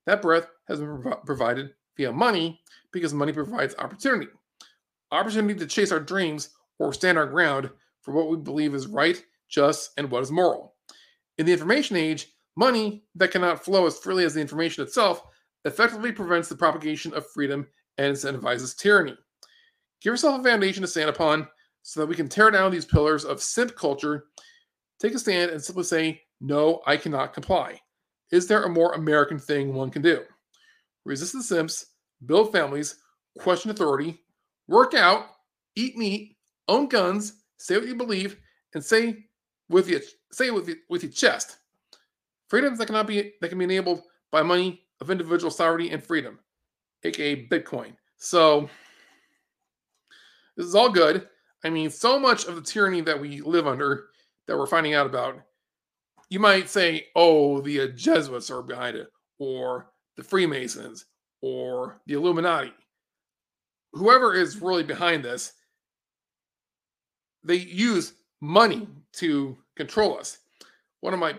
That 0.05 0.21
breath 0.21 0.47
has 0.67 0.79
been 0.79 1.01
prov- 1.01 1.25
provided 1.25 1.71
via 1.97 2.11
money 2.11 2.61
because 2.91 3.13
money 3.13 3.31
provides 3.31 3.73
opportunity. 3.79 4.27
Opportunity 5.11 5.55
to 5.55 5.65
chase 5.65 5.91
our 5.91 5.99
dreams 5.99 6.49
or 6.77 6.93
stand 6.93 7.17
our 7.17 7.25
ground 7.25 7.69
for 8.03 8.13
what 8.13 8.29
we 8.29 8.37
believe 8.37 8.75
is 8.75 8.87
right, 8.87 9.23
just, 9.49 9.91
and 9.97 10.11
what 10.11 10.21
is 10.21 10.31
moral. 10.31 10.75
In 11.37 11.45
the 11.45 11.53
information 11.53 11.97
age, 11.97 12.27
money 12.55 13.03
that 13.15 13.31
cannot 13.31 13.63
flow 13.63 13.87
as 13.87 13.97
freely 13.97 14.25
as 14.25 14.35
the 14.35 14.41
information 14.41 14.83
itself 14.83 15.23
effectively 15.65 16.11
prevents 16.11 16.49
the 16.49 16.55
propagation 16.55 17.13
of 17.13 17.25
freedom 17.31 17.65
and 17.97 18.13
incentivizes 18.13 18.77
tyranny. 18.77 19.17
Give 20.01 20.11
yourself 20.11 20.41
a 20.41 20.43
foundation 20.43 20.81
to 20.81 20.87
stand 20.87 21.09
upon 21.09 21.47
so 21.81 21.99
that 21.99 22.07
we 22.07 22.15
can 22.15 22.29
tear 22.29 22.51
down 22.51 22.71
these 22.71 22.85
pillars 22.85 23.25
of 23.25 23.41
simp 23.41 23.75
culture, 23.75 24.25
take 24.99 25.13
a 25.13 25.19
stand, 25.19 25.51
and 25.51 25.61
simply 25.61 25.83
say, 25.83 26.21
No, 26.41 26.81
I 26.85 26.97
cannot 26.97 27.33
comply. 27.33 27.79
Is 28.31 28.47
there 28.47 28.63
a 28.63 28.69
more 28.69 28.93
American 28.93 29.39
thing 29.39 29.73
one 29.73 29.89
can 29.89 30.01
do? 30.01 30.23
Resist 31.05 31.33
the 31.33 31.43
simps, 31.43 31.85
build 32.25 32.51
families, 32.51 32.95
question 33.39 33.71
authority, 33.71 34.19
work 34.67 34.93
out, 34.93 35.25
eat 35.75 35.97
meat, 35.97 36.37
own 36.67 36.87
guns, 36.87 37.42
say 37.63 37.77
what 37.77 37.87
you 37.87 37.95
believe, 37.95 38.37
and 38.73 38.83
say 38.83 39.25
with 39.69 39.87
your 39.87 40.01
say 40.31 40.51
with 40.51 40.67
your, 40.67 40.77
with 40.89 41.03
your 41.03 41.11
chest. 41.11 41.57
Freedoms 42.47 42.77
that 42.77 42.87
cannot 42.87 43.07
be 43.07 43.33
that 43.39 43.49
can 43.49 43.57
be 43.57 43.63
enabled 43.63 44.03
by 44.31 44.43
money 44.43 44.81
of 44.99 45.09
individual 45.09 45.49
sovereignty 45.49 45.91
and 45.91 46.03
freedom, 46.03 46.39
aka 47.03 47.47
Bitcoin. 47.47 47.93
So 48.17 48.69
this 50.57 50.65
is 50.65 50.75
all 50.75 50.89
good. 50.89 51.27
I 51.63 51.69
mean, 51.69 51.89
so 51.89 52.19
much 52.19 52.45
of 52.45 52.55
the 52.55 52.61
tyranny 52.61 53.01
that 53.01 53.19
we 53.19 53.39
live 53.41 53.67
under 53.67 54.07
that 54.47 54.57
we're 54.57 54.67
finding 54.67 54.93
out 54.93 55.05
about, 55.05 55.39
you 56.29 56.39
might 56.39 56.69
say, 56.69 57.07
oh, 57.15 57.61
the 57.61 57.87
Jesuits 57.93 58.51
are 58.51 58.61
behind 58.61 58.97
it, 58.97 59.07
or 59.39 59.87
the 60.17 60.23
Freemasons, 60.23 61.05
or 61.41 62.01
the 62.07 62.15
Illuminati. 62.15 62.73
Whoever 63.93 64.33
is 64.33 64.61
really 64.61 64.83
behind 64.83 65.23
this, 65.23 65.53
they 67.43 67.55
use 67.55 68.13
money 68.41 68.87
to 69.13 69.57
control 69.75 70.17
us. 70.17 70.39
One 71.01 71.13
of 71.13 71.19
my 71.19 71.35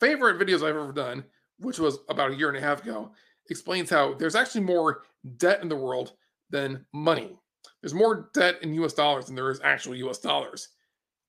favorite 0.00 0.38
videos 0.38 0.56
I've 0.56 0.76
ever 0.76 0.92
done, 0.92 1.24
which 1.58 1.78
was 1.78 1.98
about 2.08 2.32
a 2.32 2.36
year 2.36 2.48
and 2.48 2.56
a 2.56 2.60
half 2.60 2.82
ago, 2.82 3.12
explains 3.50 3.90
how 3.90 4.14
there's 4.14 4.34
actually 4.34 4.62
more 4.62 5.02
debt 5.36 5.62
in 5.62 5.68
the 5.68 5.76
world 5.76 6.12
than 6.50 6.84
money. 6.92 7.38
There's 7.80 7.94
more 7.94 8.30
debt 8.34 8.56
in 8.62 8.74
US 8.74 8.92
dollars 8.92 9.26
than 9.26 9.34
there 9.34 9.50
is 9.50 9.60
actual 9.62 9.94
US 9.96 10.18
dollars. 10.18 10.68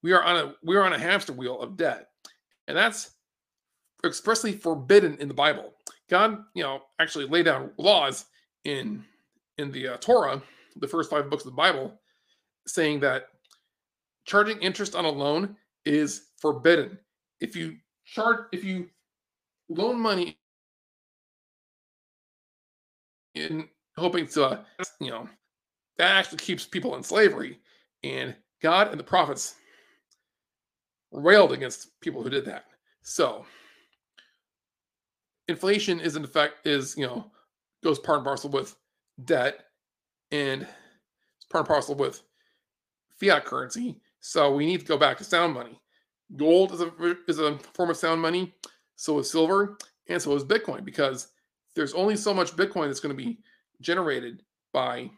We 0.03 0.11
are 0.13 0.23
on 0.23 0.35
a 0.37 0.55
we 0.63 0.75
are 0.75 0.83
on 0.83 0.93
a 0.93 0.99
hamster 0.99 1.33
wheel 1.33 1.59
of 1.59 1.77
debt. 1.77 2.07
And 2.67 2.77
that's 2.77 3.11
expressly 4.05 4.51
forbidden 4.53 5.17
in 5.19 5.27
the 5.27 5.33
Bible. 5.33 5.73
God, 6.09 6.39
you 6.53 6.63
know, 6.63 6.81
actually 6.99 7.25
laid 7.25 7.45
down 7.45 7.71
laws 7.77 8.25
in 8.63 9.03
in 9.57 9.71
the 9.71 9.89
uh, 9.89 9.97
Torah, 9.97 10.41
the 10.75 10.87
first 10.87 11.09
5 11.09 11.29
books 11.29 11.43
of 11.43 11.51
the 11.51 11.55
Bible, 11.55 11.99
saying 12.67 12.99
that 12.99 13.29
charging 14.27 14.59
interest 14.59 14.95
on 14.95 15.05
a 15.05 15.09
loan 15.09 15.55
is 15.85 16.27
forbidden. 16.39 16.99
If 17.41 17.55
you 17.55 17.77
charge 18.05 18.45
if 18.51 18.63
you 18.63 18.89
loan 19.69 19.99
money 19.99 20.37
in 23.33 23.67
hoping 23.97 24.27
to, 24.27 24.45
uh, 24.45 24.63
you 24.99 25.09
know, 25.09 25.27
that 25.97 26.15
actually 26.15 26.37
keeps 26.37 26.65
people 26.65 26.95
in 26.95 27.03
slavery. 27.03 27.59
And 28.03 28.35
God 28.61 28.89
and 28.89 28.99
the 28.99 29.03
prophets 29.03 29.55
railed 31.11 31.51
against 31.51 31.99
people 32.01 32.21
who 32.21 32.29
did 32.29 32.45
that. 32.45 32.65
So 33.03 33.45
inflation 35.47 35.99
is 35.99 36.15
in 36.15 36.23
effect 36.23 36.67
is, 36.67 36.95
you 36.97 37.07
know, 37.07 37.31
goes 37.83 37.99
part 37.99 38.17
and 38.17 38.25
parcel 38.25 38.49
with 38.49 38.75
debt 39.23 39.65
and 40.31 40.63
it's 40.63 41.45
part 41.49 41.61
and 41.61 41.67
parcel 41.67 41.95
with 41.95 42.21
fiat 43.19 43.45
currency. 43.45 43.99
So 44.27 44.53
we 44.53 44.65
need 44.65 44.81
to 44.81 44.85
go 44.85 44.97
back 44.97 45.17
to 45.19 45.23
sound 45.23 45.53
money. 45.53 45.79
Gold 46.35 46.73
is 46.73 46.81
a 46.81 46.91
is 47.29 47.39
a 47.39 47.57
form 47.73 47.91
of 47.91 47.95
sound 47.95 48.21
money. 48.21 48.53
So 48.97 49.19
is 49.19 49.31
silver, 49.31 49.77
and 50.09 50.21
so 50.21 50.35
is 50.35 50.43
Bitcoin, 50.43 50.83
because 50.83 51.29
there's 51.75 51.93
only 51.93 52.17
so 52.17 52.33
much 52.33 52.51
Bitcoin 52.57 52.87
that's 52.87 52.99
going 52.99 53.17
to 53.17 53.23
be 53.23 53.37
generated 53.79 54.43
by 54.73 55.09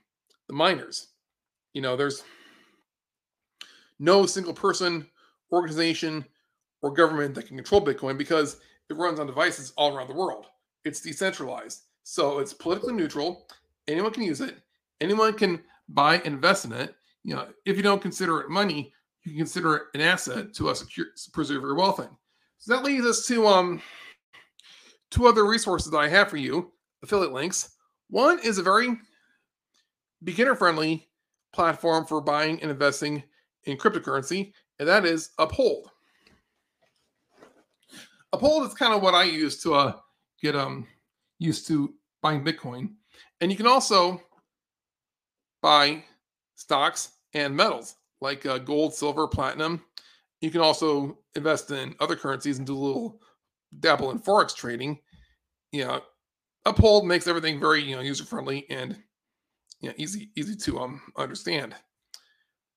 the 0.46 0.54
miners. 0.54 1.08
You 1.74 1.82
know, 1.82 1.96
there's 1.96 2.24
no 3.98 4.28
single 4.28 4.54
person, 4.54 5.08
organization, 5.52 6.24
or 6.84 6.92
government 6.92 7.34
that 7.34 7.48
can 7.48 7.58
control 7.58 7.84
Bitcoin 7.84 8.16
because 8.16 8.58
it 8.92 8.96
runs 8.96 9.20
on 9.20 9.26
devices 9.26 9.74
all 9.76 9.96
around 9.96 10.10
the 10.10 10.14
world. 10.14 10.46
It's 10.86 11.02
decentralized. 11.02 11.82
So 12.04 12.38
it's 12.38 12.54
politically 12.54 12.94
neutral. 12.94 13.48
Anyone 13.88 14.12
can 14.14 14.22
use 14.22 14.40
it. 14.40 14.60
Anyone 15.02 15.34
can 15.34 15.64
buy 15.88 16.22
invest 16.26 16.66
in 16.66 16.74
it. 16.74 16.94
You 17.24 17.36
know, 17.36 17.48
if 17.66 17.76
you 17.76 17.82
don't 17.82 18.04
consider 18.04 18.42
it 18.42 18.50
money, 18.50 18.94
you 19.24 19.32
can 19.32 19.40
consider 19.40 19.76
it 19.76 19.84
an 19.94 20.02
asset 20.02 20.54
to 20.56 20.70
us 20.70 20.80
secure, 20.80 21.08
preserve 21.34 21.62
your 21.62 21.76
wealth 21.76 22.00
in. 22.00 22.10
So 22.58 22.76
that 22.76 22.84
leads 22.84 23.06
us 23.06 23.26
to 23.28 23.48
um 23.48 23.82
two 25.12 25.28
other 25.28 25.46
resources 25.46 25.92
that 25.92 25.98
I 25.98 26.08
have 26.10 26.30
for 26.30 26.38
you, 26.38 26.72
affiliate 27.04 27.34
links. 27.34 27.76
One 28.10 28.40
is 28.40 28.58
a 28.58 28.64
very 28.64 28.98
beginner 30.24 30.56
friendly 30.56 31.08
platform 31.54 32.06
for 32.06 32.22
buying 32.22 32.62
and 32.62 32.72
investing 32.72 33.24
in 33.66 33.78
cryptocurrency, 33.78 34.54
and 34.80 34.88
that 34.88 35.06
is 35.06 35.32
Uphold. 35.38 35.90
Uphold 38.34 38.68
is 38.68 38.74
kind 38.74 38.94
of 38.94 39.02
what 39.02 39.16
I 39.16 39.24
use 39.24 39.62
to 39.64 39.74
uh, 39.74 39.94
get 40.42 40.56
um 40.56 40.88
used 41.40 41.68
to 41.68 41.94
buying 42.22 42.44
Bitcoin, 42.44 42.94
and 43.42 43.52
you 43.52 43.58
can 43.58 43.68
also 43.68 44.22
buy 45.62 46.04
stocks 46.56 47.12
and 47.34 47.56
metals 47.56 47.96
like 48.22 48.46
uh, 48.46 48.58
gold, 48.58 48.94
silver, 48.94 49.28
platinum. 49.28 49.84
You 50.42 50.52
can 50.52 50.62
also 50.62 51.18
invest 51.36 51.72
in 51.72 51.96
other 52.00 52.16
currencies 52.16 52.58
and 52.58 52.68
do 52.68 52.76
a 52.76 52.80
little 52.80 53.22
dabble 53.80 54.12
in 54.12 54.20
forex 54.20 54.56
trading. 54.56 55.00
You 55.72 55.86
know, 55.86 56.02
Uphold 56.66 57.08
makes 57.08 57.28
everything 57.28 57.60
very 57.60 57.82
you 57.82 57.96
know 57.96 58.02
user 58.02 58.26
friendly 58.26 58.66
and 58.70 58.98
you 59.82 59.90
know, 59.90 59.96
easy 59.98 60.32
easy 60.36 60.56
to 60.56 60.80
um 60.80 61.02
understand. 61.18 61.76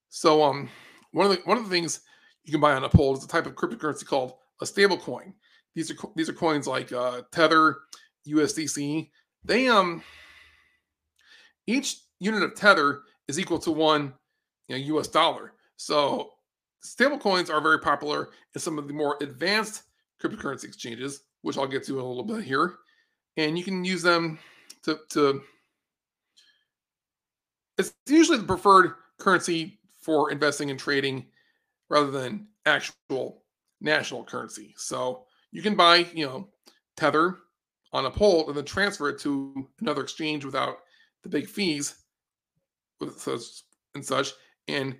So 0.09 0.43
um 0.43 0.69
one 1.11 1.25
of 1.25 1.31
the 1.31 1.41
one 1.45 1.57
of 1.57 1.63
the 1.63 1.69
things 1.69 2.01
you 2.43 2.51
can 2.51 2.61
buy 2.61 2.73
on 2.73 2.83
Uphold 2.83 3.17
is 3.17 3.23
a 3.23 3.27
type 3.27 3.45
of 3.45 3.55
cryptocurrency 3.55 4.05
called 4.05 4.33
a 4.61 4.65
stable 4.65 4.97
coin. 4.97 5.33
These 5.75 5.91
are 5.91 5.95
these 6.15 6.29
are 6.29 6.33
coins 6.33 6.67
like 6.67 6.91
uh, 6.91 7.21
Tether, 7.31 7.77
USDC. 8.27 9.09
They 9.43 9.67
um 9.67 10.03
each 11.67 12.01
unit 12.19 12.43
of 12.43 12.55
Tether 12.55 13.01
is 13.27 13.39
equal 13.39 13.59
to 13.59 13.71
one 13.71 14.13
you 14.67 14.77
know, 14.77 14.97
US 14.97 15.07
dollar. 15.07 15.53
So 15.77 16.31
stable 16.81 17.17
coins 17.17 17.49
are 17.49 17.61
very 17.61 17.79
popular 17.79 18.29
in 18.55 18.61
some 18.61 18.77
of 18.77 18.87
the 18.87 18.93
more 18.93 19.17
advanced 19.21 19.83
cryptocurrency 20.21 20.65
exchanges, 20.65 21.23
which 21.41 21.57
I'll 21.57 21.67
get 21.67 21.83
to 21.85 21.99
in 21.99 22.05
a 22.05 22.07
little 22.07 22.23
bit 22.23 22.43
here. 22.43 22.75
And 23.37 23.57
you 23.57 23.63
can 23.63 23.83
use 23.83 24.01
them 24.01 24.39
to, 24.83 24.99
to 25.09 25.41
it's 27.77 27.93
usually 28.07 28.37
the 28.37 28.43
preferred 28.43 28.93
currency 29.19 29.79
for 30.01 30.31
investing 30.31 30.69
and 30.69 30.79
trading 30.79 31.25
rather 31.89 32.11
than 32.11 32.47
actual 32.65 33.43
national 33.81 34.23
currency. 34.23 34.73
So 34.77 35.25
you 35.51 35.61
can 35.61 35.75
buy, 35.75 36.07
you 36.13 36.25
know, 36.25 36.49
Tether 36.97 37.37
on 37.91 38.05
Uphold 38.05 38.47
and 38.47 38.57
then 38.57 38.65
transfer 38.65 39.09
it 39.09 39.19
to 39.19 39.67
another 39.79 40.01
exchange 40.01 40.45
without 40.45 40.77
the 41.23 41.29
big 41.29 41.47
fees 41.47 41.95
with 42.99 43.19
such 43.19 43.63
and 43.95 44.05
such. 44.05 44.31
And 44.67 44.97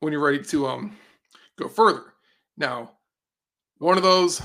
when 0.00 0.12
you're 0.12 0.22
ready 0.22 0.42
to 0.42 0.66
um 0.66 0.96
go 1.58 1.68
further. 1.68 2.14
Now, 2.56 2.92
one 3.78 3.96
of 3.96 4.02
those 4.02 4.40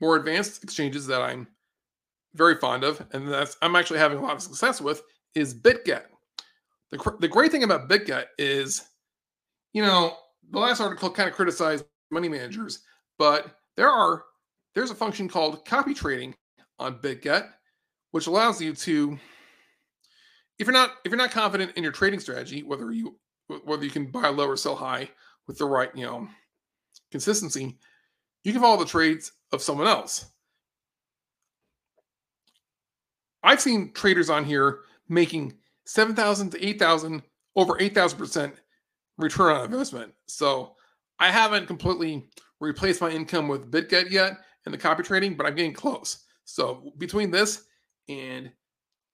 more 0.00 0.16
advanced 0.16 0.62
exchanges 0.62 1.06
that 1.06 1.22
I'm 1.22 1.48
very 2.34 2.56
fond 2.56 2.84
of, 2.84 3.04
and 3.12 3.30
that's 3.30 3.56
I'm 3.62 3.76
actually 3.76 3.98
having 3.98 4.18
a 4.18 4.22
lot 4.22 4.34
of 4.34 4.42
success 4.42 4.80
with, 4.80 5.02
is 5.34 5.54
BitGet. 5.54 6.04
The, 6.90 7.16
the 7.20 7.28
great 7.28 7.50
thing 7.50 7.64
about 7.64 7.88
BitGet 7.88 8.26
is, 8.38 8.86
you 9.72 9.82
know, 9.82 10.16
the 10.50 10.58
last 10.58 10.80
article 10.80 11.10
kind 11.10 11.28
of 11.28 11.34
criticized 11.34 11.84
money 12.10 12.28
managers, 12.28 12.80
but 13.18 13.58
there 13.76 13.90
are 13.90 14.24
there's 14.74 14.90
a 14.90 14.94
function 14.94 15.28
called 15.28 15.64
copy 15.64 15.92
trading 15.94 16.34
on 16.78 16.98
BitGet, 16.98 17.48
which 18.12 18.26
allows 18.26 18.60
you 18.62 18.72
to, 18.74 19.18
if 20.58 20.66
you're 20.66 20.72
not 20.72 20.90
if 21.04 21.10
you're 21.10 21.16
not 21.18 21.30
confident 21.30 21.72
in 21.76 21.82
your 21.82 21.92
trading 21.92 22.20
strategy, 22.20 22.62
whether 22.62 22.90
you 22.92 23.18
whether 23.64 23.84
you 23.84 23.90
can 23.90 24.10
buy 24.10 24.28
low 24.28 24.46
or 24.46 24.56
sell 24.56 24.76
high 24.76 25.08
with 25.46 25.58
the 25.58 25.64
right 25.64 25.90
you 25.94 26.04
know 26.04 26.28
consistency, 27.10 27.78
you 28.44 28.52
can 28.52 28.60
follow 28.60 28.78
the 28.78 28.84
trades 28.84 29.32
of 29.52 29.62
someone 29.62 29.86
else. 29.86 30.26
I've 33.42 33.60
seen 33.60 33.92
traders 33.92 34.30
on 34.30 34.44
here 34.44 34.80
making 35.08 35.54
7,000 35.86 36.50
to 36.50 36.66
8,000, 36.66 37.22
over 37.56 37.74
8,000% 37.74 38.52
return 39.16 39.56
on 39.56 39.64
investment. 39.64 40.12
So 40.26 40.74
I 41.18 41.30
haven't 41.30 41.66
completely 41.66 42.28
replaced 42.60 43.00
my 43.00 43.10
income 43.10 43.48
with 43.48 43.70
BitGet 43.70 44.10
yet 44.10 44.38
and 44.64 44.74
the 44.74 44.78
copy 44.78 45.02
trading, 45.02 45.34
but 45.34 45.46
I'm 45.46 45.54
getting 45.54 45.72
close. 45.72 46.24
So 46.44 46.92
between 46.98 47.30
this 47.30 47.64
and 48.08 48.50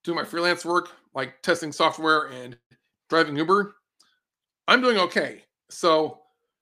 doing 0.03 0.17
my 0.17 0.25
freelance 0.25 0.65
work, 0.65 0.91
like 1.15 1.41
testing 1.43 1.73
software 1.73 2.27
and 2.27 2.57
driving 3.09 3.37
Uber, 3.37 3.77
I'm 4.69 4.81
doing 4.81 4.99
okay. 4.99 5.45
So 5.71 6.21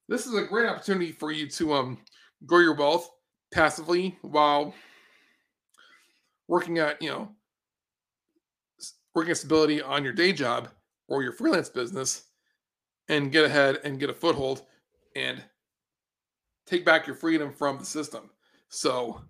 this 0.09 0.27
is 0.27 0.35
a 0.35 0.45
great 0.45 0.69
opportunity 0.69 1.13
for 1.13 1.33
you 1.33 1.49
to 1.49 1.73
um 1.75 1.99
grow 2.47 2.61
your 2.61 2.75
wealth 2.75 3.11
passively 3.53 4.19
while 4.23 4.75
working 6.49 6.79
at, 6.79 7.01
you 7.01 7.11
know, 7.11 7.29
working 9.15 9.31
at 9.31 9.37
stability 9.37 9.81
on 9.81 10.05
your 10.05 10.13
day 10.13 10.33
job 10.33 10.69
or 11.09 11.23
your 11.23 11.33
freelance 11.33 11.69
business 11.69 12.25
and 13.09 13.33
get 13.33 13.45
ahead 13.45 13.79
and 13.85 14.01
get 14.01 14.11
a 14.11 14.15
foothold 14.15 14.63
and 15.15 15.43
take 16.67 16.85
back 16.85 17.07
your 17.07 17.17
freedom 17.17 17.53
from 17.53 17.79
the 17.79 17.85
system. 17.85 18.31
So 18.69 19.21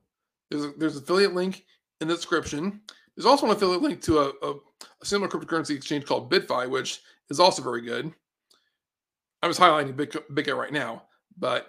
there's 0.50 0.64
a, 0.64 0.72
there's 0.78 0.96
an 0.96 1.02
affiliate 1.02 1.34
link 1.34 1.64
in 2.00 2.08
the 2.08 2.14
description. 2.14 2.80
There's 3.16 3.26
also 3.26 3.46
an 3.46 3.52
affiliate 3.52 3.82
link 3.82 4.00
to 4.02 4.18
a, 4.18 4.32
a, 4.42 4.54
a 5.02 5.04
similar 5.04 5.28
cryptocurrency 5.28 5.76
exchange 5.76 6.06
called 6.06 6.30
BYDFi, 6.30 6.70
which 6.70 7.00
is 7.30 7.40
also 7.40 7.62
very 7.62 7.82
good. 7.82 8.12
I'm 9.42 9.50
just 9.50 9.60
highlighting 9.60 9.94
BitGet 9.94 10.56
right 10.56 10.72
now, 10.72 11.02
but 11.38 11.66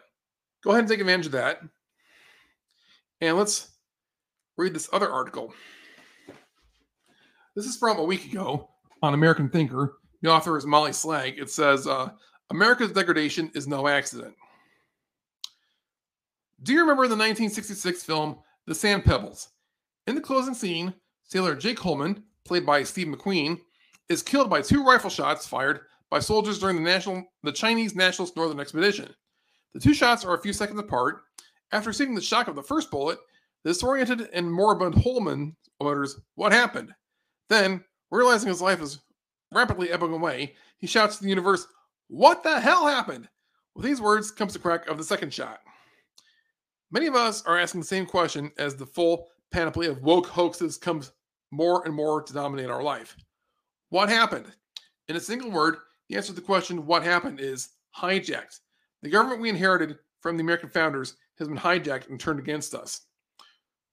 go 0.63 0.71
ahead 0.71 0.81
and 0.81 0.89
take 0.89 0.99
advantage 0.99 1.25
of 1.25 1.31
that. 1.33 1.59
And 3.19 3.37
let's 3.37 3.71
read 4.57 4.73
this 4.73 4.89
other 4.93 5.09
article. 5.09 5.53
This 7.55 7.65
is 7.65 7.77
from 7.77 7.97
a 7.97 8.03
week 8.03 8.31
ago 8.31 8.69
on 9.01 9.13
American 9.13 9.49
Thinker. 9.49 9.97
The 10.21 10.31
author 10.31 10.57
is 10.57 10.65
Molly 10.65 10.93
Slag. 10.93 11.37
It 11.37 11.49
says, 11.49 11.87
uh, 11.87 12.11
America's 12.51 12.91
degradation 12.91 13.51
is 13.55 13.67
no 13.67 13.87
accident. 13.87 14.35
Do 16.61 16.71
you 16.71 16.79
remember 16.81 17.03
the 17.03 17.15
1966 17.15 18.03
film 18.03 18.37
The 18.67 18.75
Sand 18.75 19.03
Pebbles? 19.03 19.49
In 20.07 20.15
the 20.15 20.21
closing 20.21 20.53
scene, 20.53 20.93
sailor 21.23 21.55
Jake 21.55 21.79
Holman, 21.79 22.23
played 22.45 22.65
by 22.65 22.83
Steve 22.83 23.07
McQueen, 23.07 23.59
is 24.09 24.21
killed 24.21 24.49
by 24.49 24.61
two 24.61 24.83
rifle 24.83 25.09
shots 25.09 25.47
fired 25.47 25.81
by 26.09 26.19
soldiers 26.19 26.59
during 26.59 26.75
the 26.75 26.81
national 26.81 27.25
the 27.43 27.51
Chinese 27.51 27.95
Nationalist 27.95 28.35
Northern 28.35 28.59
Expedition. 28.59 29.13
The 29.73 29.79
two 29.79 29.93
shots 29.93 30.23
are 30.23 30.35
a 30.35 30.41
few 30.41 30.53
seconds 30.53 30.79
apart. 30.79 31.23
After 31.71 31.89
receiving 31.89 32.13
the 32.13 32.21
shock 32.21 32.47
of 32.47 32.55
the 32.55 32.61
first 32.61 32.91
bullet, 32.91 33.17
the 33.63 33.71
disoriented 33.71 34.29
and 34.33 34.51
moribund 34.51 34.95
Holman 34.95 35.55
mutters, 35.81 36.19
What 36.35 36.51
happened? 36.51 36.93
Then, 37.49 37.83
realizing 38.11 38.49
his 38.49 38.61
life 38.61 38.81
is 38.81 38.99
rapidly 39.51 39.91
ebbing 39.91 40.13
away, 40.13 40.55
he 40.77 40.87
shouts 40.87 41.17
to 41.17 41.23
the 41.23 41.29
universe, 41.29 41.65
What 42.07 42.43
the 42.43 42.59
hell 42.59 42.85
happened? 42.85 43.27
With 43.75 43.85
these 43.85 44.01
words 44.01 44.29
comes 44.29 44.53
the 44.53 44.59
crack 44.59 44.87
of 44.87 44.97
the 44.97 45.03
second 45.03 45.33
shot. 45.33 45.61
Many 46.91 47.07
of 47.07 47.15
us 47.15 47.43
are 47.45 47.57
asking 47.57 47.81
the 47.81 47.87
same 47.87 48.05
question 48.05 48.51
as 48.59 48.75
the 48.75 48.85
full 48.85 49.27
panoply 49.53 49.87
of 49.87 50.01
woke 50.01 50.25
hoaxes 50.25 50.77
comes 50.77 51.11
more 51.51 51.85
and 51.85 51.93
more 51.93 52.21
to 52.21 52.33
dominate 52.33 52.69
our 52.69 52.83
life. 52.83 53.15
What 53.89 54.09
happened? 54.09 54.47
In 55.07 55.15
a 55.15 55.21
single 55.21 55.51
word, 55.51 55.77
the 56.09 56.15
answer 56.15 56.29
to 56.29 56.33
the 56.33 56.41
question, 56.41 56.85
what 56.85 57.03
happened, 57.03 57.39
is 57.39 57.69
hijacked. 57.97 58.59
The 59.03 59.09
government 59.09 59.41
we 59.41 59.49
inherited 59.49 59.99
from 60.21 60.35
the 60.35 60.41
American 60.41 60.69
founders 60.69 61.15
has 61.37 61.47
been 61.47 61.57
hijacked 61.57 62.09
and 62.09 62.19
turned 62.19 62.39
against 62.39 62.73
us. 62.73 63.01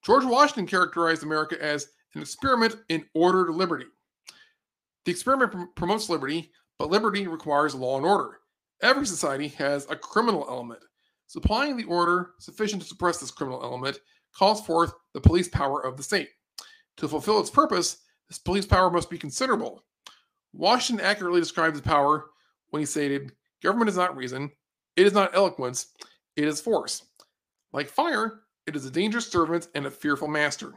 George 0.03 0.25
Washington 0.25 0.67
characterized 0.67 1.23
America 1.23 1.63
as 1.63 1.89
an 2.15 2.23
experiment 2.23 2.77
in 2.89 3.05
ordered 3.15 3.51
liberty. 3.51 3.87
The 5.05 5.13
experiment 5.13 5.53
pr- 5.53 5.65
promotes 5.77 6.09
liberty, 6.09 6.51
but 6.79 6.91
liberty 6.91 7.27
requires 7.27 7.75
law 7.75 7.99
and 7.99 8.07
order. 8.07 8.39
Every 8.83 9.07
society 9.07 9.49
has 9.49 9.87
a 9.91 9.97
criminal 9.97 10.47
element. 10.49 10.81
Supplying 11.27 11.77
the 11.77 11.85
order 11.85 12.31
sufficient 12.39 12.81
to 12.83 12.89
suppress 12.89 13.19
this 13.19 13.31
criminal 13.31 13.63
element 13.63 13.99
calls 14.37 14.65
forth 14.65 14.93
the 15.15 15.21
police 15.21 15.49
power 15.49 15.85
of 15.85 15.97
the 15.97 16.03
state. 16.03 16.29
To 16.99 17.09
fulfill 17.09 17.41
its 17.41 17.51
purpose, 17.51 17.99
this 18.29 18.39
police 18.39 18.67
power 18.67 18.91
must 18.91 19.11
be 19.11 19.19
considerable. 19.19 19.85
Washington 20.53 21.05
accurately 21.05 21.41
described 21.41 21.77
the 21.77 21.83
power 21.83 22.27
when 22.71 22.81
he 22.81 22.87
stated, 22.87 23.33
Government 23.63 23.91
is 23.91 23.97
not 23.97 24.17
reason, 24.17 24.51
it 24.97 25.07
is 25.07 25.13
not 25.13 25.35
eloquence, 25.35 25.89
it 26.37 26.45
is 26.45 26.61
force. 26.61 27.05
Like 27.73 27.89
fire, 27.89 28.43
it 28.67 28.77
is 28.77 28.87
a 28.87 28.91
dangerous 28.91 29.27
servant 29.27 29.69
and 29.75 29.87
a 29.87 29.91
fearful 29.91 30.29
master. 30.29 30.75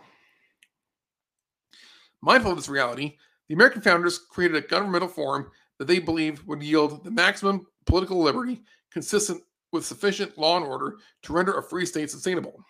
Mindful 2.21 2.51
of 2.51 2.57
this 2.57 2.69
reality, 2.69 3.17
the 3.47 3.53
American 3.53 3.81
founders 3.81 4.17
created 4.17 4.57
a 4.57 4.67
governmental 4.67 5.07
form 5.07 5.51
that 5.77 5.85
they 5.85 5.99
believed 5.99 6.45
would 6.47 6.63
yield 6.63 7.03
the 7.03 7.11
maximum 7.11 7.67
political 7.85 8.21
liberty 8.21 8.63
consistent 8.91 9.41
with 9.71 9.85
sufficient 9.85 10.37
law 10.37 10.57
and 10.57 10.65
order 10.65 10.97
to 11.23 11.33
render 11.33 11.57
a 11.57 11.63
free 11.63 11.85
state 11.85 12.09
sustainable. 12.09 12.63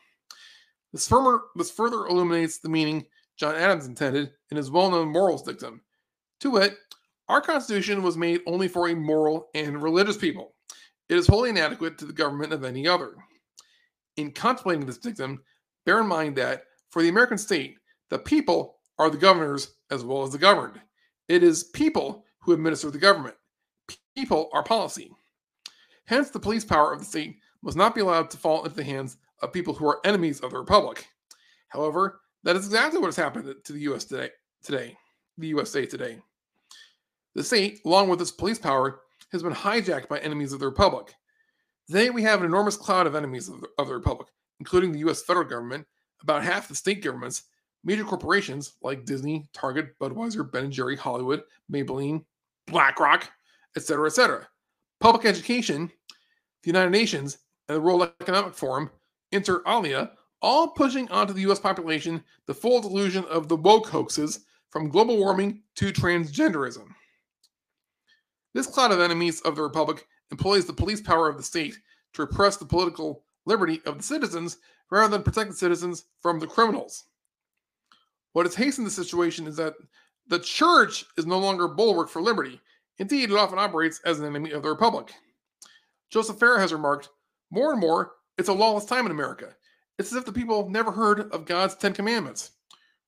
This, 0.94 1.08
firmer, 1.08 1.42
this 1.56 1.72
further 1.72 2.06
illuminates 2.06 2.60
the 2.60 2.70
meaning 2.70 3.06
John 3.36 3.56
Adams 3.56 3.88
intended 3.88 4.32
in 4.52 4.58
his 4.58 4.70
well 4.70 4.92
known 4.92 5.12
morals 5.12 5.42
dictum. 5.42 5.82
To 6.42 6.52
wit, 6.52 6.78
our 7.30 7.42
Constitution 7.42 8.04
was 8.04 8.16
made 8.16 8.42
only 8.46 8.68
for 8.68 8.88
a 8.88 8.96
moral 8.96 9.50
and 9.56 9.82
religious 9.82 10.18
people. 10.18 10.54
It 11.10 11.18
is 11.18 11.28
wholly 11.28 11.50
inadequate 11.50 11.98
to 11.98 12.06
the 12.06 12.14
government 12.14 12.54
of 12.54 12.64
any 12.64 12.88
other. 12.88 13.16
In 14.18 14.32
contemplating 14.32 14.86
this 14.86 15.00
dictum, 15.00 15.44
bear 15.86 16.00
in 16.00 16.08
mind 16.08 16.36
that 16.36 16.66
for 16.92 17.02
the 17.02 17.10
American 17.10 17.40
state, 17.40 17.78
the 18.10 18.20
people 18.20 18.76
are 19.00 19.10
the 19.10 19.18
governors 19.18 19.74
as 19.90 20.04
well 20.04 20.22
as 20.22 20.32
the 20.32 20.38
governed. 20.38 20.80
It 21.28 21.42
is 21.42 21.64
people 21.64 22.24
who 22.42 22.54
administer 22.54 22.92
the 22.92 23.00
government. 23.00 23.36
People 24.16 24.50
are 24.54 24.64
policy. 24.64 25.12
Hence, 26.06 26.30
the 26.30 26.40
police 26.40 26.64
power 26.64 26.94
of 26.94 27.00
the 27.00 27.06
state 27.06 27.38
must 27.64 27.78
not 27.78 27.96
be 27.96 28.02
allowed 28.02 28.30
to 28.30 28.38
fall 28.38 28.64
into 28.64 28.76
the 28.76 28.84
hands 28.84 29.18
of 29.44 29.54
people 29.54 29.74
who 29.74 29.88
are 29.88 30.00
enemies 30.06 30.40
of 30.40 30.52
the 30.52 30.58
republic. 30.58 31.06
However, 31.68 32.22
that 32.44 32.56
is 32.56 32.66
exactly 32.66 33.00
what 33.00 33.08
has 33.08 33.16
happened 33.16 33.54
to 33.64 33.74
the 33.74 33.82
U.S. 33.82 34.06
today. 34.06 34.30
Today, 34.64 34.96
the 35.38 35.48
USA 35.48 35.86
today. 35.86 36.18
The 37.36 37.44
state, 37.44 37.80
along 37.86 38.10
with 38.10 38.22
its 38.22 38.32
police 38.32 38.60
power, 38.60 39.02
has 39.32 39.44
been 39.44 39.54
hijacked 39.54 40.08
by 40.08 40.20
enemies 40.20 40.54
of 40.54 40.60
the 40.60 40.68
republic. 40.68 41.14
Today, 41.88 42.10
we 42.10 42.24
have 42.24 42.40
an 42.40 42.46
enormous 42.46 42.78
cloud 42.78 43.08
of 43.08 43.16
enemies 43.16 43.50
of 43.50 43.62
the, 43.62 43.68
of 43.78 43.88
the 43.88 43.96
republic, 43.96 44.30
including 44.60 44.92
the 44.92 45.00
U.S. 45.00 45.24
federal 45.24 45.48
government, 45.48 45.86
about 46.22 46.44
half 46.44 46.68
the 46.68 46.76
state 46.76 47.04
governments, 47.04 47.44
major 47.84 48.04
corporations 48.04 48.74
like 48.82 49.06
Disney, 49.06 49.50
Target, 49.54 49.98
Budweiser, 50.00 50.50
Ben 50.50 50.72
& 50.72 50.72
Jerry, 50.72 50.96
Hollywood, 50.96 51.42
Maybelline, 51.72 52.24
BlackRock, 52.68 53.30
etc., 53.76 54.06
etc. 54.06 54.48
Public 55.02 55.26
education, 55.26 55.92
the 56.64 56.70
United 56.70 56.92
Nations, 56.92 57.40
and 57.68 57.76
the 57.76 57.82
World 57.82 58.10
Economic 58.22 58.54
Forum, 58.54 58.90
inter 59.34 59.62
alia, 59.68 60.12
all 60.42 60.70
pushing 60.70 61.10
onto 61.10 61.34
the 61.34 61.50
US 61.52 61.60
population 61.60 62.24
the 62.46 62.54
full 62.54 62.82
delusion 62.82 63.26
of 63.26 63.48
the 63.48 63.56
woke 63.56 63.88
hoaxes 63.88 64.46
from 64.70 64.90
global 64.90 65.18
warming 65.18 65.62
to 65.76 65.92
transgenderism. 65.92 66.88
This 68.54 68.68
cloud 68.68 68.92
of 68.92 69.00
enemies 69.00 69.42
of 69.42 69.56
the 69.56 69.62
Republic 69.64 70.08
employs 70.32 70.66
the 70.66 70.74
police 70.74 71.02
power 71.02 71.28
of 71.28 71.38
the 71.38 71.44
state 71.44 71.78
to 72.14 72.22
repress 72.22 72.58
the 72.58 72.66
political 72.66 73.24
liberty 73.46 73.82
of 73.86 73.98
the 73.98 74.04
citizens 74.04 74.58
rather 74.92 75.10
than 75.10 75.24
protect 75.24 75.50
the 75.50 75.56
citizens 75.56 76.06
from 76.22 76.40
the 76.40 76.48
criminals. 76.48 77.06
What 78.34 78.46
has 78.46 78.56
hastened 78.56 78.88
the 78.88 78.92
situation 78.92 79.48
is 79.48 79.56
that 79.58 79.74
the 80.28 80.40
church 80.40 81.06
is 81.18 81.26
no 81.26 81.40
longer 81.40 81.66
a 81.66 81.70
bulwark 81.70 82.10
for 82.10 82.22
liberty. 82.22 82.60
Indeed, 82.98 83.32
it 83.32 83.38
often 83.38 83.60
operates 83.60 84.02
as 84.06 84.20
an 84.20 84.26
enemy 84.26 84.52
of 84.52 84.64
the 84.64 84.70
Republic. 84.70 85.14
Joseph 86.10 86.38
Farah 86.38 86.60
has 86.60 86.72
remarked, 86.72 87.10
more 87.52 87.72
and 87.72 87.82
more, 87.82 88.14
it's 88.38 88.50
a 88.50 88.54
lawless 88.54 88.86
time 88.86 89.06
in 89.06 89.12
America. 89.12 89.56
It's 90.00 90.12
as 90.12 90.18
if 90.18 90.26
the 90.26 90.34
people 90.34 90.70
never 90.70 90.92
heard 90.92 91.32
of 91.32 91.46
God's 91.46 91.76
Ten 91.76 91.94
Commandments. 91.94 92.52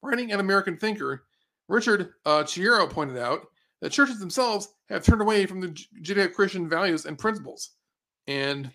Writing 0.01 0.31
an 0.31 0.39
American 0.39 0.77
thinker, 0.77 1.25
Richard 1.67 2.13
uh, 2.25 2.43
pointed 2.89 3.17
out 3.17 3.47
that 3.81 3.91
churches 3.91 4.19
themselves 4.19 4.69
have 4.89 5.03
turned 5.03 5.21
away 5.21 5.45
from 5.45 5.61
the 5.61 5.69
Judeo 6.01 6.31
Christian 6.31 6.69
values 6.69 7.05
and 7.05 7.17
principles. 7.17 7.71
And 8.27 8.71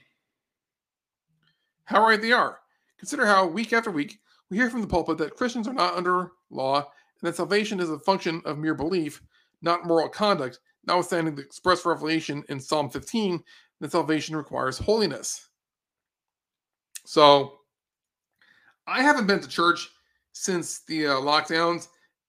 how 1.84 2.02
right 2.02 2.20
they 2.20 2.32
are. 2.32 2.58
Consider 2.98 3.26
how, 3.26 3.46
week 3.46 3.72
after 3.72 3.90
week, 3.90 4.18
we 4.50 4.56
hear 4.56 4.70
from 4.70 4.80
the 4.80 4.86
pulpit 4.86 5.18
that 5.18 5.36
Christians 5.36 5.68
are 5.68 5.74
not 5.74 5.94
under 5.94 6.32
law 6.50 6.78
and 6.78 7.28
that 7.28 7.36
salvation 7.36 7.80
is 7.80 7.90
a 7.90 7.98
function 7.98 8.42
of 8.44 8.58
mere 8.58 8.74
belief, 8.74 9.22
not 9.62 9.86
moral 9.86 10.08
conduct, 10.08 10.58
notwithstanding 10.86 11.34
the 11.34 11.42
express 11.42 11.84
revelation 11.84 12.44
in 12.48 12.60
Psalm 12.60 12.90
15 12.90 13.42
that 13.80 13.92
salvation 13.92 14.36
requires 14.36 14.78
holiness. 14.78 15.49
So, 17.04 17.60
I 18.86 19.02
haven't 19.02 19.26
been 19.26 19.40
to 19.40 19.48
church 19.48 19.88
since 20.32 20.80
the 20.80 21.06
uh, 21.06 21.14
lockdowns, 21.14 21.88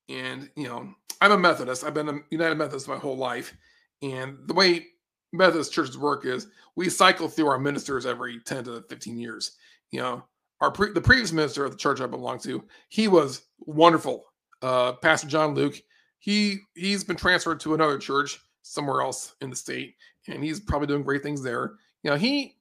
and 0.10 0.50
you 0.56 0.68
know, 0.68 0.94
I'm 1.22 1.32
a 1.32 1.38
Methodist. 1.38 1.84
I've 1.84 1.94
been 1.94 2.10
a 2.10 2.20
United 2.30 2.56
Methodist 2.56 2.88
my 2.88 2.98
whole 2.98 3.18
life, 3.18 3.56
and 4.02 4.38
the 4.46 4.54
way 4.54 4.88
Methodist 5.34 5.74
churches 5.74 5.98
work 5.98 6.26
is 6.26 6.48
we 6.76 6.90
cycle 6.90 7.28
through 7.28 7.48
our 7.48 7.60
ministers 7.60 8.06
every 8.06 8.40
10 8.40 8.66
to 8.66 8.84
15 8.90 9.18
years. 9.18 9.58
You 9.92 10.02
know, 10.02 10.24
our 10.60 10.72
pre- 10.72 10.94
the 10.94 11.02
previous 11.02 11.32
minister 11.32 11.66
of 11.66 11.72
the 11.72 11.78
church 11.78 12.02
I 12.02 12.08
belong 12.08 12.40
to, 12.40 12.64
he 12.90 13.08
was 13.08 13.44
wonderful. 13.60 14.26
Uh, 14.62 14.94
Pastor 14.94 15.28
John 15.28 15.56
Luke. 15.56 15.82
He 16.20 16.60
he's 16.76 17.04
been 17.04 17.16
transferred 17.16 17.60
to 17.62 17.74
another 17.74 17.98
church 17.98 18.40
somewhere 18.62 19.02
else 19.02 19.34
in 19.42 19.50
the 19.50 19.56
state, 19.56 19.96
and 20.28 20.44
he's 20.44 20.60
probably 20.60 20.88
doing 20.88 21.02
great 21.02 21.24
things 21.24 21.42
there. 21.42 21.74
You 22.04 22.12
know, 22.12 22.16
he 22.16 22.58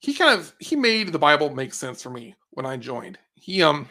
he 0.00 0.14
kind 0.14 0.38
of 0.38 0.54
he 0.58 0.76
made 0.76 1.12
the 1.12 1.18
Bible 1.18 1.50
make 1.50 1.74
sense 1.74 2.02
for 2.02 2.10
me 2.10 2.34
when 2.50 2.66
I 2.66 2.76
joined. 2.76 3.18
He 3.34 3.62
um 3.62 3.88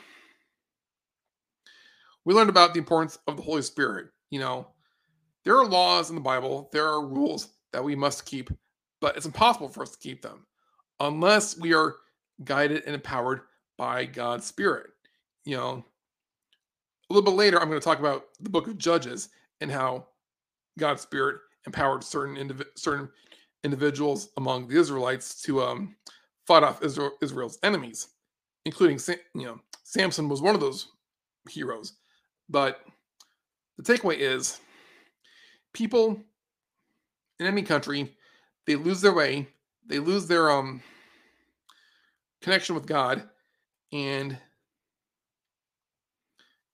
we 2.26 2.34
learned 2.34 2.50
about 2.50 2.74
the 2.74 2.80
importance 2.80 3.18
of 3.28 3.38
the 3.38 3.44
Holy 3.44 3.62
Spirit. 3.62 4.08
You 4.30 4.40
know, 4.40 4.68
there 5.44 5.58
are 5.58 5.66
laws 5.66 6.10
in 6.10 6.16
the 6.16 6.22
Bible, 6.22 6.70
there 6.74 6.88
are 6.88 7.06
rules 7.06 7.50
that 7.72 7.84
we 7.84 7.96
must 7.96 8.26
keep, 8.26 8.50
but 9.00 9.16
it's 9.16 9.26
impossible 9.26 9.70
for 9.70 9.84
us 9.84 9.92
to 9.92 10.00
keep 10.00 10.22
them 10.22 10.46
unless 11.00 11.58
we 11.58 11.74
are 11.74 11.96
guided 12.44 12.84
and 12.86 12.96
empowered 12.96 13.42
by 13.78 14.06
God's 14.06 14.46
Spirit. 14.46 14.88
You 15.46 15.56
know, 15.58 15.86
a 17.10 17.14
little 17.14 17.30
bit 17.30 17.38
later, 17.38 17.62
I'm 17.62 17.70
going 17.70 17.80
to 17.80 17.86
talk 17.86 18.00
about 18.00 18.26
the 18.42 18.50
book 18.50 18.68
of 18.68 18.78
Judges 18.78 19.30
and 19.62 19.72
how 19.72 20.08
God's 20.78 21.02
Spirit 21.02 21.38
empowered 21.66 22.04
certain 22.04 22.36
indiv- 22.36 22.66
certain 22.76 23.10
individuals 23.68 24.30
among 24.38 24.68
the 24.70 24.80
Israelites 24.80 25.42
to 25.42 25.62
um, 25.62 25.96
fight 26.48 26.64
off 26.64 26.82
Israel, 26.82 27.12
Israel's 27.22 27.60
enemies, 27.64 28.08
including 28.64 28.98
you 29.36 29.46
know 29.46 29.60
Samson 29.84 30.30
was 30.30 30.42
one 30.42 30.56
of 30.56 30.62
those 30.62 30.88
heroes. 31.50 31.94
But 32.50 32.80
the 33.78 33.84
takeaway 33.84 34.18
is 34.20 34.62
people 35.74 36.18
in 37.40 37.46
any 37.46 37.62
country 37.62 38.16
they 38.66 38.76
lose 38.76 39.02
their 39.02 39.14
way, 39.14 39.48
they 39.86 40.00
lose 40.00 40.28
their 40.28 40.50
um 40.50 40.82
connection 42.42 42.74
with 42.74 42.86
God, 42.88 43.24
and 43.92 44.38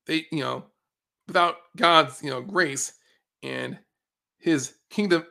they 0.05 0.27
you 0.31 0.41
know 0.41 0.65
without 1.27 1.55
God's 1.75 2.21
you 2.21 2.29
know 2.29 2.41
grace 2.41 2.93
and 3.41 3.79
His 4.37 4.75
kingdom, 4.91 5.25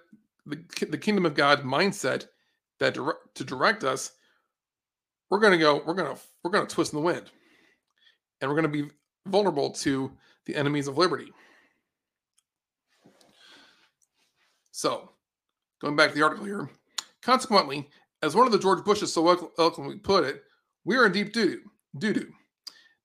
the, 0.47 0.87
the 0.87 0.99
kingdom 0.99 1.27
of 1.27 1.35
God 1.35 1.63
mindset 1.63 2.27
that 2.81 2.95
dire- 2.95 3.19
to 3.35 3.45
direct 3.45 3.85
us, 3.85 4.13
we're 5.31 5.41
going 5.41 5.53
to 5.53 5.59
go, 5.59 5.83
we're 5.87 5.95
going 5.95 6.15
to, 6.15 6.21
we're 6.43 6.51
going 6.51 6.67
to 6.67 6.75
twist 6.75 6.93
in 6.93 6.99
the 6.99 7.05
wind 7.05 7.31
and 8.41 8.51
we're 8.51 8.61
going 8.61 8.71
to 8.71 8.83
be 8.83 8.91
vulnerable 9.27 9.71
to 9.71 10.13
the 10.47 10.55
enemies 10.57 10.89
of 10.89 10.99
liberty. 10.99 11.33
So, 14.73 15.11
going 15.81 15.97
back 15.97 16.11
to 16.11 16.15
the 16.17 16.25
article 16.25 16.45
here, 16.45 16.69
consequently, 17.23 17.89
as 18.23 18.35
one 18.35 18.47
of 18.47 18.53
the 18.53 18.59
George 18.59 18.85
Bushes 18.85 19.13
so 19.13 19.51
eloquently 19.59 19.97
put 19.97 20.25
it, 20.25 20.43
we 20.85 20.97
are 20.97 21.07
in 21.07 21.13
deep 21.13 21.33
doo 21.33 21.61
doo. 21.99 22.33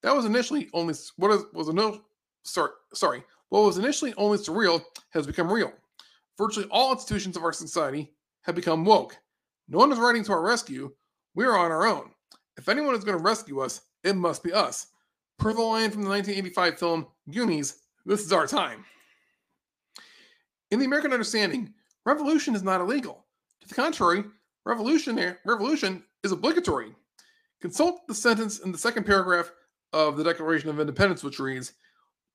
That 0.04 0.16
was 0.16 0.26
initially 0.26 0.70
only 0.74 0.96
what 1.18 1.32
is, 1.32 1.44
was 1.54 1.68
a 1.68 1.74
no 1.74 2.02
sorry 2.44 2.72
sorry 2.94 3.24
what 3.50 3.64
was 3.64 3.78
initially 3.78 4.14
only 4.16 4.38
surreal 4.38 4.82
has 5.10 5.28
become 5.28 5.52
real. 5.52 5.72
Virtually 6.38 6.68
all 6.70 6.94
institutions 6.94 7.36
of 7.36 7.44
our 7.44 7.54
society 7.54 8.14
have 8.44 8.56
become 8.56 8.86
woke. 8.86 9.18
No 9.68 9.80
one 9.80 9.92
is 9.92 9.98
riding 9.98 10.24
to 10.26 10.32
our 10.32 10.42
rescue. 10.42 10.92
We 11.36 11.46
are 11.46 11.58
on 11.58 11.72
our 11.72 11.88
own. 11.88 12.12
If 12.58 12.70
anyone 12.70 12.96
is 12.96 13.04
going 13.04 13.18
to 13.18 13.24
rescue 13.24 13.60
us, 13.60 13.82
it 14.04 14.16
must 14.16 14.44
be 14.44 14.54
us. 14.54 14.88
Per 15.40 15.54
the 15.54 15.62
line 15.62 15.92
from 15.92 16.04
the 16.04 16.10
1985 16.10 16.80
film 16.80 17.08
Goonies, 17.32 17.80
this 18.06 18.22
is 18.24 18.34
our 18.34 18.48
time. 18.48 18.86
In 20.72 20.80
the 20.80 20.86
American 20.86 21.14
understanding, 21.14 21.74
revolution 22.06 22.56
is 22.56 22.64
not 22.64 22.82
illegal. 22.82 23.26
To 23.62 23.68
the 23.68 23.76
contrary, 23.76 24.24
revolution 24.66 25.18
is 26.24 26.32
obligatory. 26.32 26.96
Consult 27.62 28.08
the 28.08 28.14
sentence 28.14 28.60
in 28.60 28.72
the 28.72 28.78
second 28.78 29.06
paragraph 29.06 29.52
of 29.94 30.18
the 30.18 30.24
Declaration 30.24 30.70
of 30.70 30.80
Independence, 30.80 31.24
which 31.24 31.40
reads, 31.40 31.74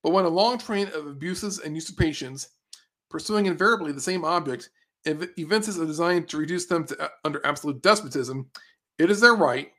But 0.03 0.13
when 0.13 0.25
a 0.25 0.29
long 0.29 0.59
train 0.59 0.89
of 0.89 1.07
abuses 1.07 1.59
and 1.61 1.75
usurpations, 1.75 2.49
pursuing 3.13 3.47
invariably 3.47 3.93
the 3.93 4.01
same 4.01 4.25
object, 4.25 4.71
and 5.05 5.29
evinces 5.37 5.79
a 5.79 5.87
design 5.87 6.25
to 6.27 6.37
reduce 6.37 6.67
them 6.67 6.85
to 6.87 7.01
uh, 7.01 7.09
under 7.25 7.45
absolute 7.47 7.83
despotism, 7.83 8.49
it 8.99 9.11
is 9.11 9.21
their 9.21 9.35
right, 9.35 9.71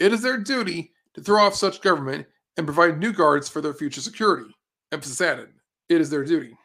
it 0.00 0.12
is 0.12 0.22
their 0.22 0.38
duty 0.38 0.92
to 1.14 1.20
throw 1.20 1.42
off 1.42 1.54
such 1.54 1.82
government 1.82 2.26
and 2.56 2.66
provide 2.66 2.98
new 2.98 3.12
guards 3.12 3.48
for 3.48 3.60
their 3.60 3.74
future 3.74 4.00
security. 4.00 4.50
Emphasis 4.90 5.20
added. 5.20 5.48
It 5.88 6.00
is 6.00 6.10
their 6.10 6.24
duty. 6.24 6.56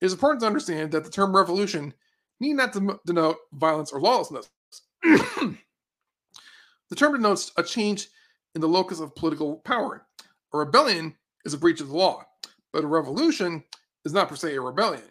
It 0.00 0.06
is 0.06 0.12
important 0.12 0.40
to 0.40 0.46
understand 0.46 0.92
that 0.92 1.04
the 1.04 1.10
term 1.10 1.34
revolution 1.34 1.92
need 2.40 2.54
not 2.54 2.76
denote 3.04 3.36
violence 3.52 3.92
or 3.92 4.00
lawlessness. 4.00 4.50
the 5.02 5.56
term 6.96 7.14
denotes 7.14 7.52
a 7.56 7.62
change 7.62 8.08
in 8.54 8.60
the 8.60 8.68
locus 8.68 9.00
of 9.00 9.14
political 9.14 9.56
power. 9.58 10.06
A 10.52 10.58
rebellion 10.58 11.16
is 11.44 11.54
a 11.54 11.58
breach 11.58 11.80
of 11.80 11.88
the 11.88 11.96
law, 11.96 12.24
but 12.72 12.84
a 12.84 12.86
revolution 12.86 13.64
is 14.08 14.14
not 14.14 14.26
per 14.26 14.36
se 14.36 14.56
a 14.56 14.60
rebellion. 14.60 15.02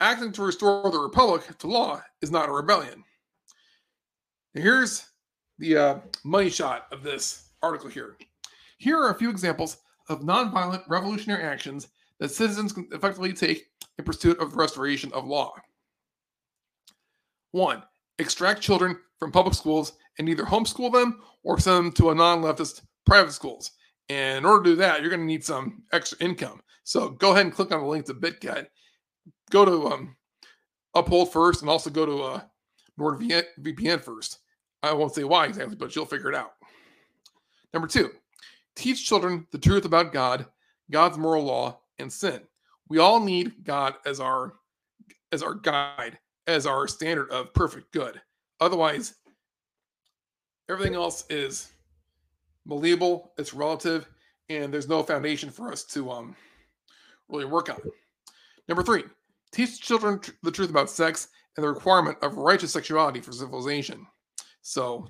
Acting 0.00 0.30
to 0.32 0.42
restore 0.42 0.90
the 0.90 0.98
republic 0.98 1.42
to 1.58 1.66
law 1.66 2.02
is 2.20 2.30
not 2.30 2.50
a 2.50 2.52
rebellion. 2.52 3.02
Here's 4.52 5.06
the 5.58 5.76
uh, 5.76 5.98
money 6.22 6.50
shot 6.50 6.86
of 6.92 7.02
this 7.02 7.48
article 7.62 7.88
here. 7.88 8.18
Here 8.76 8.98
are 8.98 9.10
a 9.10 9.18
few 9.18 9.30
examples 9.30 9.78
of 10.10 10.20
nonviolent 10.20 10.82
revolutionary 10.86 11.44
actions 11.44 11.88
that 12.20 12.30
citizens 12.30 12.74
can 12.74 12.86
effectively 12.92 13.32
take 13.32 13.68
in 13.98 14.04
pursuit 14.04 14.38
of 14.38 14.50
the 14.50 14.56
restoration 14.56 15.10
of 15.14 15.24
law. 15.24 15.54
One, 17.52 17.82
extract 18.18 18.60
children 18.60 18.98
from 19.18 19.32
public 19.32 19.54
schools 19.54 19.94
and 20.18 20.28
either 20.28 20.44
homeschool 20.44 20.92
them 20.92 21.20
or 21.42 21.58
send 21.58 21.86
them 21.86 21.92
to 21.92 22.10
a 22.10 22.14
non 22.14 22.42
leftist 22.42 22.82
private 23.06 23.32
schools. 23.32 23.70
And 24.08 24.38
in 24.38 24.44
order 24.44 24.64
to 24.64 24.70
do 24.70 24.76
that, 24.76 25.00
you're 25.00 25.10
going 25.10 25.20
to 25.20 25.26
need 25.26 25.44
some 25.44 25.82
extra 25.92 26.18
income. 26.18 26.62
So 26.84 27.10
go 27.10 27.32
ahead 27.32 27.46
and 27.46 27.54
click 27.54 27.72
on 27.72 27.80
the 27.80 27.86
link 27.86 28.06
to 28.06 28.14
BitGet. 28.14 28.66
Go 29.50 29.64
to 29.64 29.88
um, 29.88 30.16
Uphold 30.94 31.30
first 31.30 31.60
and 31.60 31.68
also 31.68 31.90
go 31.90 32.06
to 32.06 32.22
uh, 32.22 32.40
NordVPN 32.98 34.00
first. 34.00 34.38
I 34.82 34.92
won't 34.92 35.14
say 35.14 35.24
why 35.24 35.46
exactly, 35.46 35.76
but 35.76 35.94
you'll 35.94 36.06
figure 36.06 36.30
it 36.30 36.34
out. 36.34 36.52
Number 37.74 37.86
two, 37.86 38.10
teach 38.74 39.06
children 39.06 39.46
the 39.50 39.58
truth 39.58 39.84
about 39.84 40.12
God, 40.12 40.46
God's 40.90 41.18
moral 41.18 41.44
law, 41.44 41.80
and 41.98 42.10
sin. 42.10 42.40
We 42.88 42.98
all 42.98 43.20
need 43.20 43.64
God 43.64 43.94
as 44.06 44.20
our 44.20 44.54
as 45.32 45.42
our 45.42 45.54
guide, 45.54 46.18
as 46.46 46.66
our 46.66 46.88
standard 46.88 47.30
of 47.30 47.52
perfect 47.52 47.92
good. 47.92 48.20
Otherwise, 48.60 49.16
everything 50.70 50.94
else 50.94 51.24
is 51.28 51.72
malleable, 52.66 53.32
it's 53.38 53.54
relative, 53.54 54.08
and 54.48 54.72
there's 54.72 54.88
no 54.88 55.02
foundation 55.02 55.50
for 55.50 55.72
us 55.72 55.84
to 55.84 56.10
um 56.10 56.36
really 57.28 57.44
work 57.44 57.70
on. 57.70 57.78
Number 58.68 58.82
three, 58.82 59.04
teach 59.52 59.80
children 59.80 60.18
tr- 60.18 60.32
the 60.42 60.50
truth 60.50 60.70
about 60.70 60.90
sex 60.90 61.28
and 61.56 61.64
the 61.64 61.68
requirement 61.68 62.18
of 62.22 62.36
righteous 62.36 62.72
sexuality 62.72 63.20
for 63.20 63.32
civilization. 63.32 64.06
So 64.62 65.08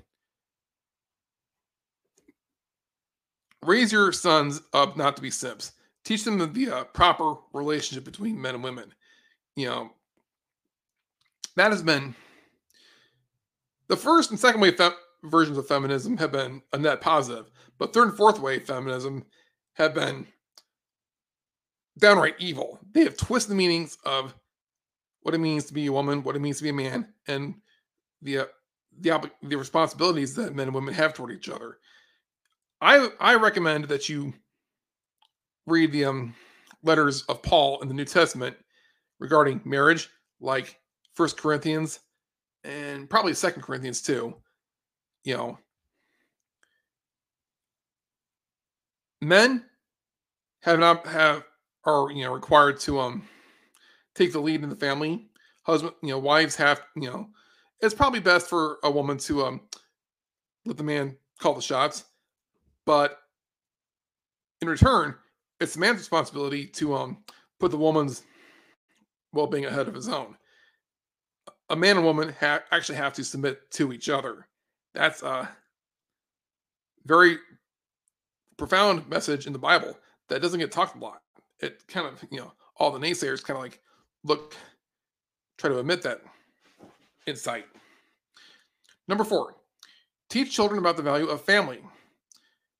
raise 3.63 3.91
your 3.91 4.11
sons 4.11 4.61
up 4.73 4.97
not 4.97 5.15
to 5.15 5.21
be 5.21 5.31
simps. 5.31 5.73
Teach 6.03 6.23
them 6.23 6.37
the 6.37 6.69
uh, 6.71 6.83
proper 6.85 7.35
relationship 7.53 8.05
between 8.05 8.41
men 8.41 8.55
and 8.55 8.63
women. 8.63 8.93
You 9.55 9.65
know, 9.65 9.89
that 11.55 11.71
has 11.71 11.83
been 11.83 12.15
the 13.87 13.97
first 13.97 14.31
and 14.31 14.39
second 14.39 14.61
wave 14.61 14.77
versions 15.23 15.57
of 15.57 15.67
feminism 15.67 16.17
have 16.17 16.31
been 16.31 16.61
a 16.73 16.77
net 16.77 17.01
positive, 17.01 17.49
but 17.77 17.93
third 17.93 18.09
and 18.09 18.17
fourth 18.17 18.39
wave 18.39 18.65
feminism 18.65 19.25
have 19.73 19.93
been 19.93 20.27
downright 21.97 22.35
evil. 22.39 22.79
They 22.91 23.03
have 23.03 23.17
twisted 23.17 23.51
the 23.51 23.55
meanings 23.55 23.97
of 24.05 24.35
what 25.21 25.33
it 25.33 25.39
means 25.39 25.65
to 25.65 25.73
be 25.73 25.87
a 25.87 25.91
woman, 25.91 26.23
what 26.23 26.35
it 26.35 26.41
means 26.41 26.57
to 26.57 26.63
be 26.63 26.69
a 26.69 26.73
man, 26.73 27.13
and 27.27 27.55
the 28.21 28.39
uh, 28.39 28.45
the 28.99 29.31
the 29.43 29.57
responsibilities 29.57 30.35
that 30.35 30.55
men 30.55 30.67
and 30.67 30.75
women 30.75 30.93
have 30.93 31.13
toward 31.13 31.31
each 31.31 31.49
other. 31.49 31.77
I 32.81 33.09
I 33.19 33.35
recommend 33.35 33.85
that 33.85 34.09
you 34.09 34.33
read 35.65 35.91
the 35.91 36.05
um, 36.05 36.33
letters 36.83 37.23
of 37.23 37.41
Paul 37.41 37.81
in 37.81 37.87
the 37.87 37.93
New 37.93 38.05
Testament 38.05 38.55
regarding 39.19 39.61
marriage, 39.65 40.09
like 40.39 40.79
First 41.13 41.37
Corinthians 41.37 41.99
and 42.63 43.09
probably 43.09 43.33
Second 43.33 43.63
Corinthians 43.63 44.01
too. 44.01 44.35
You 45.27 45.35
know, 45.35 45.59
men 49.19 49.65
have 50.61 50.79
not 50.79 51.05
have 51.05 51.43
are 51.83 52.09
you 52.11 52.23
know 52.23 52.31
required 52.31 52.79
to 52.79 53.01
um 53.01 53.27
take 54.15 54.31
the 54.31 54.39
lead 54.39 54.63
in 54.63 54.69
the 54.69 54.75
family. 54.77 55.27
Husband, 55.63 55.95
you 56.01 56.11
know, 56.11 56.17
wives 56.17 56.55
have 56.55 56.81
you 56.95 57.11
know 57.11 57.27
it's 57.81 57.93
probably 57.93 58.21
best 58.21 58.47
for 58.47 58.77
a 58.85 58.89
woman 58.89 59.17
to 59.17 59.43
um 59.43 59.59
let 60.65 60.77
the 60.77 60.83
man 60.85 61.17
call 61.39 61.55
the 61.55 61.61
shots, 61.61 62.05
but 62.85 63.19
in 64.61 64.69
return, 64.69 65.13
it's 65.59 65.73
the 65.73 65.81
man's 65.81 65.97
responsibility 65.97 66.65
to 66.67 66.95
um 66.95 67.17
put 67.59 67.71
the 67.71 67.77
woman's 67.77 68.23
well-being 69.33 69.65
ahead 69.65 69.89
of 69.89 69.93
his 69.93 70.07
own. 70.07 70.37
A 71.69 71.75
man 71.75 71.97
and 71.97 72.05
woman 72.05 72.33
ha- 72.39 72.63
actually 72.71 72.97
have 72.97 73.11
to 73.15 73.25
submit 73.25 73.69
to 73.71 73.91
each 73.91 74.07
other. 74.07 74.47
That's 74.97 75.21
a 75.21 75.47
very 77.05 77.37
profound 78.57 79.07
message 79.07 79.45
in 79.45 79.53
the 79.53 79.59
Bible 79.59 79.95
that 80.27 80.41
doesn't 80.41 80.59
get 80.59 80.71
talked 80.71 80.95
a 80.95 80.99
lot. 80.99 81.21
It 81.59 81.87
kind 81.87 82.07
of, 82.07 82.23
you 82.31 82.39
know, 82.39 82.51
all 82.77 82.89
the 82.89 82.99
naysayers 82.99 83.43
kind 83.43 83.57
of 83.57 83.63
like 83.63 83.79
look, 84.23 84.55
try 85.59 85.69
to 85.69 85.77
admit 85.77 86.01
that 86.01 86.21
insight. 87.27 87.65
Number 89.07 89.23
four, 89.23 89.55
teach 90.29 90.51
children 90.51 90.79
about 90.79 90.97
the 90.97 91.03
value 91.03 91.27
of 91.27 91.41
family. 91.41 91.79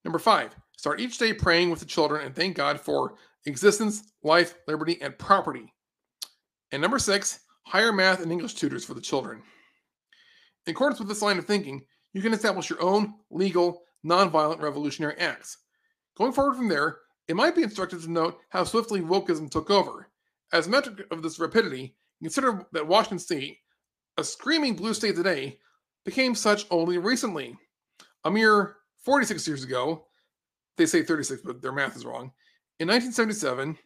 Number 0.04 0.18
five, 0.18 0.56
start 0.76 1.00
each 1.00 1.20
day 1.20 1.34
praying 1.34 1.70
with 1.70 1.80
the 1.80 1.86
children 1.86 2.26
and 2.26 2.36
thank 2.36 2.56
God 2.56 2.80
for 2.80 3.14
existence, 3.46 4.12
life, 4.24 4.56
liberty, 4.68 5.00
and 5.02 5.16
property. 5.20 5.72
And 6.72 6.82
number 6.82 6.98
six, 6.98 7.42
hire 7.62 7.94
math 7.94 8.24
and 8.24 8.32
English 8.32 8.56
tutors 8.56 8.84
for 8.84 8.96
the 8.96 9.02
children. 9.02 9.44
In 10.66 10.72
accordance 10.72 11.00
with 11.00 11.08
this 11.08 11.22
line 11.22 11.38
of 11.38 11.46
thinking, 11.46 11.86
you 12.14 12.22
can 12.22 12.34
establish 12.34 12.70
your 12.70 12.82
own 12.82 13.16
legal, 13.30 13.84
nonviolent 14.06 14.62
revolutionary 14.62 15.18
acts. 15.18 15.58
Going 16.18 16.32
forward 16.32 16.56
from 16.56 16.68
there, 16.68 17.00
it 17.28 17.36
might 17.36 17.56
be 17.56 17.64
instructive 17.64 18.04
to 18.04 18.12
note 18.12 18.40
how 18.50 18.64
swiftly 18.64 19.02
wokeism 19.02 19.50
took 19.52 19.70
over. 19.70 20.10
As 20.54 20.68
a 20.68 20.70
metric 20.70 21.06
of 21.12 21.22
this 21.22 21.40
rapidity, 21.40 21.96
consider 22.22 22.66
that 22.72 22.88
Washington 22.88 23.20
State, 23.20 23.58
a 24.18 24.24
screaming 24.24 24.76
blue 24.76 24.94
state 24.94 25.16
today, 25.16 25.60
became 26.06 26.34
such 26.34 26.66
only 26.72 26.98
recently. 26.98 27.56
A 28.24 28.32
mere 28.32 28.78
46 29.00 29.48
years 29.48 29.64
ago, 29.64 30.06
they 30.78 30.86
say 30.86 31.04
36, 31.04 31.42
but 31.44 31.62
their 31.62 31.74
math 31.74 31.96
is 31.96 32.06
wrong. 32.06 32.32
In 32.80 32.88
1977, 32.88 33.78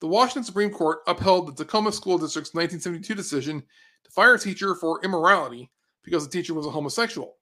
the 0.00 0.06
Washington 0.06 0.44
Supreme 0.44 0.70
Court 0.70 0.98
upheld 1.06 1.48
the 1.48 1.64
Tacoma 1.64 1.90
School 1.90 2.18
District's 2.18 2.54
1972 2.54 3.14
decision 3.14 3.62
to 4.04 4.10
fire 4.10 4.34
a 4.34 4.38
teacher 4.38 4.74
for 4.76 5.00
immorality 5.02 5.70
because 6.04 6.24
the 6.24 6.30
teacher 6.30 6.54
was 6.54 6.66
a 6.66 6.70
homosexual. 6.70 7.37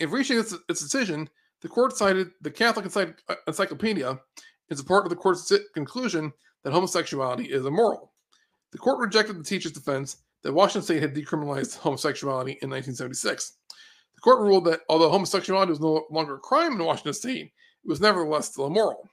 In 0.00 0.10
reaching 0.10 0.38
its, 0.38 0.54
its 0.68 0.80
decision, 0.80 1.28
the 1.60 1.68
court 1.68 1.96
cited 1.96 2.30
the 2.40 2.50
Catholic 2.50 2.86
Encyclopedia 3.46 4.18
in 4.70 4.76
support 4.76 5.04
of 5.04 5.10
the 5.10 5.16
court's 5.16 5.52
conclusion 5.74 6.32
that 6.64 6.72
homosexuality 6.72 7.44
is 7.44 7.66
immoral. 7.66 8.12
The 8.72 8.78
court 8.78 8.98
rejected 8.98 9.38
the 9.38 9.44
teacher's 9.44 9.72
defense 9.72 10.16
that 10.42 10.52
Washington 10.52 10.82
state 10.82 11.02
had 11.02 11.14
decriminalized 11.14 11.76
homosexuality 11.78 12.52
in 12.62 12.70
1976. 12.70 13.58
The 14.14 14.20
court 14.20 14.40
ruled 14.40 14.64
that 14.66 14.80
although 14.88 15.10
homosexuality 15.10 15.70
was 15.70 15.80
no 15.80 16.06
longer 16.10 16.36
a 16.36 16.40
crime 16.40 16.72
in 16.72 16.84
Washington 16.84 17.12
state, 17.12 17.52
it 17.84 17.88
was 17.88 18.00
nevertheless 18.00 18.52
still 18.52 18.66
immoral. 18.66 19.08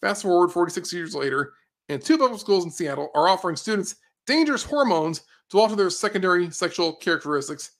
Fast 0.00 0.22
forward 0.22 0.50
46 0.50 0.92
years 0.92 1.14
later, 1.14 1.52
and 1.88 2.02
two 2.02 2.18
public 2.18 2.40
schools 2.40 2.64
in 2.64 2.70
Seattle 2.70 3.10
are 3.14 3.28
offering 3.28 3.56
students 3.56 3.96
dangerous 4.26 4.64
hormones 4.64 5.22
to 5.50 5.58
alter 5.58 5.76
their 5.76 5.90
secondary 5.90 6.50
sexual 6.50 6.94
characteristics, 6.96 7.72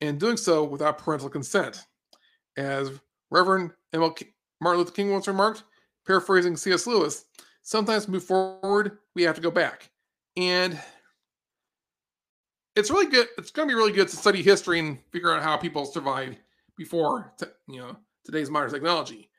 and 0.00 0.18
doing 0.18 0.36
so 0.36 0.64
without 0.64 0.98
parental 0.98 1.28
consent. 1.28 1.86
As 2.56 2.90
Reverend 3.30 3.72
MLK 3.94 4.28
Martin 4.60 4.80
Luther 4.80 4.92
King 4.92 5.12
once 5.12 5.28
remarked, 5.28 5.64
paraphrasing 6.06 6.56
C.S. 6.56 6.86
Lewis, 6.86 7.24
sometimes 7.62 8.08
move 8.08 8.24
forward, 8.24 8.98
we 9.14 9.22
have 9.22 9.36
to 9.36 9.40
go 9.40 9.50
back. 9.50 9.90
And 10.36 10.78
it's 12.76 12.90
really 12.90 13.10
good. 13.10 13.28
It's 13.38 13.50
going 13.50 13.68
to 13.68 13.72
be 13.72 13.76
really 13.76 13.92
good 13.92 14.08
to 14.08 14.16
study 14.16 14.42
history 14.42 14.78
and 14.78 14.98
figure 15.12 15.32
out 15.32 15.42
how 15.42 15.56
people 15.56 15.84
survived 15.84 16.38
before, 16.76 17.32
te- 17.38 17.46
you 17.68 17.80
know, 17.80 17.96
today's 18.24 18.50
modern 18.50 18.70
technology. 18.70 19.30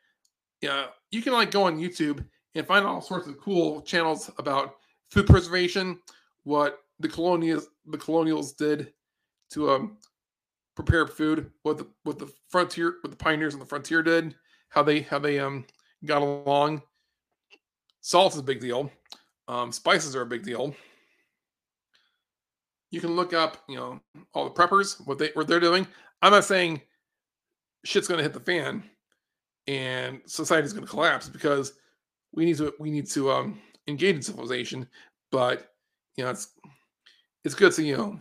Yeah, 0.60 0.86
you 1.10 1.22
can 1.22 1.32
like 1.32 1.50
go 1.50 1.64
on 1.64 1.78
YouTube 1.78 2.24
and 2.54 2.66
find 2.66 2.86
all 2.86 3.00
sorts 3.00 3.26
of 3.26 3.38
cool 3.38 3.80
channels 3.82 4.30
about 4.38 4.76
food 5.10 5.26
preservation, 5.26 5.98
what 6.44 6.78
the 7.00 7.08
colonials 7.08 7.66
the 7.86 7.98
colonials 7.98 8.52
did 8.52 8.92
to 9.50 9.70
um 9.70 9.96
prepare 10.74 11.06
food, 11.06 11.50
what 11.62 11.78
the 11.78 11.86
what 12.04 12.18
the 12.18 12.32
frontier 12.48 12.96
what 13.02 13.10
the 13.10 13.16
pioneers 13.16 13.54
on 13.54 13.60
the 13.60 13.66
frontier 13.66 14.02
did, 14.02 14.34
how 14.68 14.82
they 14.82 15.00
how 15.00 15.18
they 15.18 15.38
um 15.38 15.64
got 16.04 16.22
along. 16.22 16.82
Salt 18.00 18.32
is 18.32 18.38
a 18.38 18.42
big 18.42 18.60
deal. 18.60 18.90
Um, 19.48 19.70
spices 19.70 20.16
are 20.16 20.22
a 20.22 20.26
big 20.26 20.42
deal. 20.42 20.74
You 22.90 23.00
can 23.00 23.16
look 23.16 23.32
up, 23.32 23.58
you 23.68 23.76
know, 23.76 24.00
all 24.34 24.44
the 24.44 24.50
preppers, 24.50 25.04
what 25.06 25.18
they 25.18 25.30
what 25.34 25.46
they're 25.46 25.60
doing. 25.60 25.86
I'm 26.20 26.32
not 26.32 26.44
saying 26.44 26.80
shit's 27.84 28.08
gonna 28.08 28.22
hit 28.22 28.32
the 28.32 28.40
fan 28.40 28.84
and 29.66 30.20
society's 30.26 30.72
gonna 30.72 30.86
collapse 30.86 31.28
because 31.28 31.74
we 32.32 32.44
need 32.44 32.56
to 32.58 32.72
we 32.78 32.90
need 32.90 33.08
to 33.10 33.30
um 33.30 33.60
engage 33.86 34.16
in 34.16 34.22
civilization, 34.22 34.88
but 35.30 35.72
you 36.16 36.24
know 36.24 36.30
it's 36.30 36.48
it's 37.44 37.54
good 37.54 37.72
to 37.72 37.82
you 37.82 37.96
know 37.96 38.20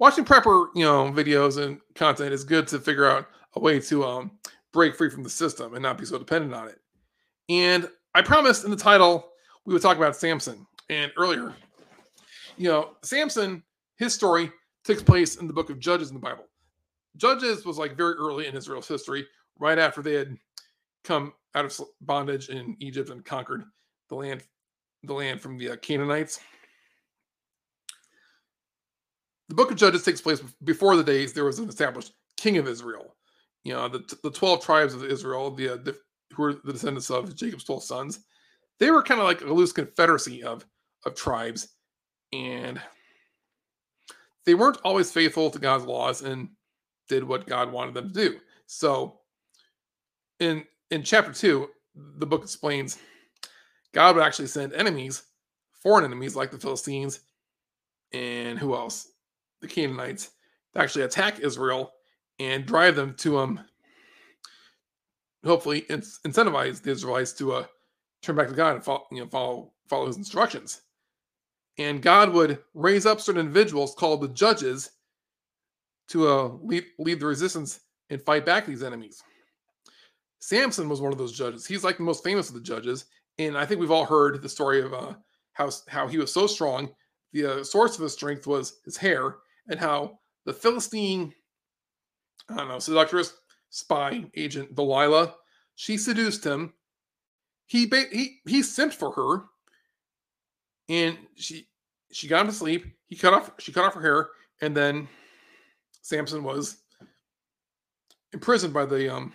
watching 0.00 0.24
prepper 0.24 0.66
you 0.74 0.84
know 0.84 1.12
videos 1.12 1.62
and 1.62 1.78
content 1.94 2.32
is 2.32 2.42
good 2.42 2.66
to 2.66 2.80
figure 2.80 3.08
out 3.08 3.28
a 3.54 3.60
way 3.60 3.78
to 3.78 4.04
um 4.04 4.32
break 4.72 4.96
free 4.96 5.10
from 5.10 5.22
the 5.22 5.30
system 5.30 5.74
and 5.74 5.82
not 5.82 5.98
be 5.98 6.04
so 6.04 6.18
dependent 6.18 6.54
on 6.54 6.68
it. 6.68 6.78
And 7.48 7.88
I 8.14 8.22
promised 8.22 8.64
in 8.64 8.70
the 8.70 8.76
title 8.76 9.32
we 9.64 9.72
would 9.72 9.82
talk 9.82 9.96
about 9.96 10.16
Samson. 10.16 10.66
And 10.88 11.12
earlier, 11.16 11.54
you 12.56 12.68
know, 12.68 12.96
Samson, 13.02 13.62
his 13.96 14.14
story 14.14 14.50
takes 14.84 15.02
place 15.02 15.36
in 15.36 15.46
the 15.46 15.52
book 15.52 15.70
of 15.70 15.78
Judges 15.78 16.08
in 16.08 16.14
the 16.14 16.20
Bible. 16.20 16.46
Judges 17.16 17.64
was 17.64 17.78
like 17.78 17.96
very 17.96 18.14
early 18.14 18.46
in 18.46 18.56
Israel's 18.56 18.88
history, 18.88 19.26
right 19.58 19.78
after 19.78 20.02
they 20.02 20.14
had 20.14 20.36
come 21.04 21.32
out 21.54 21.64
of 21.64 21.80
bondage 22.00 22.48
in 22.48 22.76
Egypt 22.80 23.10
and 23.10 23.24
conquered 23.24 23.64
the 24.08 24.14
land, 24.14 24.42
the 25.04 25.12
land 25.12 25.40
from 25.40 25.58
the 25.58 25.70
uh, 25.70 25.76
Canaanites. 25.76 26.40
The 29.50 29.56
book 29.56 29.72
of 29.72 29.76
Judges 29.76 30.04
takes 30.04 30.20
place 30.20 30.40
before 30.62 30.94
the 30.94 31.02
days 31.02 31.32
there 31.32 31.44
was 31.44 31.58
an 31.58 31.68
established 31.68 32.12
king 32.36 32.56
of 32.56 32.68
Israel. 32.68 33.16
You 33.64 33.72
know, 33.74 33.88
the, 33.88 34.16
the 34.22 34.30
12 34.30 34.64
tribes 34.64 34.94
of 34.94 35.04
Israel, 35.04 35.50
the, 35.50 35.70
uh, 35.70 35.76
the 35.76 35.96
who 36.32 36.42
were 36.44 36.52
the 36.64 36.72
descendants 36.72 37.10
of 37.10 37.34
Jacob's 37.34 37.64
12 37.64 37.82
sons, 37.82 38.20
they 38.78 38.92
were 38.92 39.02
kind 39.02 39.20
of 39.20 39.26
like 39.26 39.40
a 39.40 39.52
loose 39.52 39.72
confederacy 39.72 40.44
of, 40.44 40.64
of 41.04 41.16
tribes. 41.16 41.70
And 42.32 42.80
they 44.46 44.54
weren't 44.54 44.78
always 44.84 45.10
faithful 45.10 45.50
to 45.50 45.58
God's 45.58 45.84
laws 45.84 46.22
and 46.22 46.50
did 47.08 47.24
what 47.24 47.48
God 47.48 47.72
wanted 47.72 47.94
them 47.94 48.12
to 48.12 48.14
do. 48.14 48.38
So 48.66 49.18
in 50.38 50.64
in 50.92 51.02
chapter 51.02 51.32
2, 51.32 51.68
the 52.18 52.26
book 52.26 52.44
explains 52.44 52.98
God 53.92 54.14
would 54.14 54.24
actually 54.24 54.46
send 54.46 54.74
enemies, 54.74 55.24
foreign 55.82 56.04
enemies 56.04 56.36
like 56.36 56.52
the 56.52 56.58
Philistines 56.58 57.18
and 58.12 58.56
who 58.56 58.76
else? 58.76 59.08
The 59.60 59.68
Canaanites 59.68 60.30
to 60.74 60.80
actually 60.80 61.04
attack 61.04 61.40
Israel 61.40 61.92
and 62.38 62.66
drive 62.66 62.96
them 62.96 63.14
to 63.18 63.38
um 63.38 63.60
hopefully 65.44 65.82
incentivize 65.90 66.82
the 66.82 66.90
Israelites 66.90 67.32
to 67.34 67.52
uh 67.52 67.64
turn 68.22 68.36
back 68.36 68.48
to 68.48 68.54
God 68.54 68.76
and 68.76 68.84
follow, 68.84 69.06
you 69.10 69.20
know, 69.20 69.28
follow 69.28 69.72
follow 69.88 70.06
his 70.06 70.16
instructions. 70.16 70.82
And 71.78 72.02
God 72.02 72.32
would 72.32 72.58
raise 72.74 73.06
up 73.06 73.20
certain 73.20 73.40
individuals 73.40 73.94
called 73.94 74.20
the 74.20 74.28
judges 74.28 74.90
to 76.08 76.28
uh, 76.28 76.48
lead, 76.62 76.84
lead 76.98 77.20
the 77.20 77.26
resistance 77.26 77.80
and 78.10 78.20
fight 78.22 78.44
back 78.44 78.66
these 78.66 78.82
enemies. 78.82 79.22
Samson 80.40 80.88
was 80.88 81.00
one 81.00 81.12
of 81.12 81.18
those 81.18 81.32
judges. 81.32 81.66
He's 81.66 81.84
like 81.84 81.96
the 81.96 82.02
most 82.02 82.24
famous 82.24 82.48
of 82.48 82.54
the 82.54 82.60
judges, 82.60 83.06
and 83.38 83.56
I 83.56 83.64
think 83.64 83.80
we've 83.80 83.90
all 83.90 84.04
heard 84.04 84.42
the 84.42 84.48
story 84.48 84.82
of 84.82 84.92
uh, 84.92 85.14
how 85.52 85.70
how 85.88 86.08
he 86.08 86.18
was 86.18 86.32
so 86.32 86.46
strong. 86.46 86.90
The 87.32 87.46
uh, 87.60 87.64
source 87.64 87.96
of 87.96 88.02
his 88.02 88.12
strength 88.12 88.46
was 88.46 88.80
his 88.84 88.96
hair, 88.96 89.36
and 89.70 89.80
how 89.80 90.18
the 90.44 90.52
Philistine, 90.52 91.32
I 92.50 92.56
don't 92.56 92.68
know, 92.68 92.78
seductress, 92.78 93.32
spy 93.70 94.24
agent 94.36 94.74
Delilah, 94.74 95.34
she 95.76 95.96
seduced 95.96 96.44
him. 96.44 96.74
He 97.66 97.86
he 97.86 98.40
he 98.46 98.60
simped 98.60 98.94
for 98.94 99.12
her, 99.12 99.44
and 100.88 101.16
she 101.36 101.68
she 102.12 102.26
got 102.26 102.42
him 102.42 102.48
to 102.48 102.52
sleep. 102.52 102.84
He 103.06 103.16
cut 103.16 103.32
off 103.32 103.52
she 103.58 103.72
cut 103.72 103.84
off 103.84 103.94
her 103.94 104.02
hair, 104.02 104.28
and 104.60 104.76
then 104.76 105.08
Samson 106.02 106.42
was 106.42 106.78
imprisoned 108.32 108.74
by 108.74 108.84
the 108.84 109.14
um, 109.14 109.32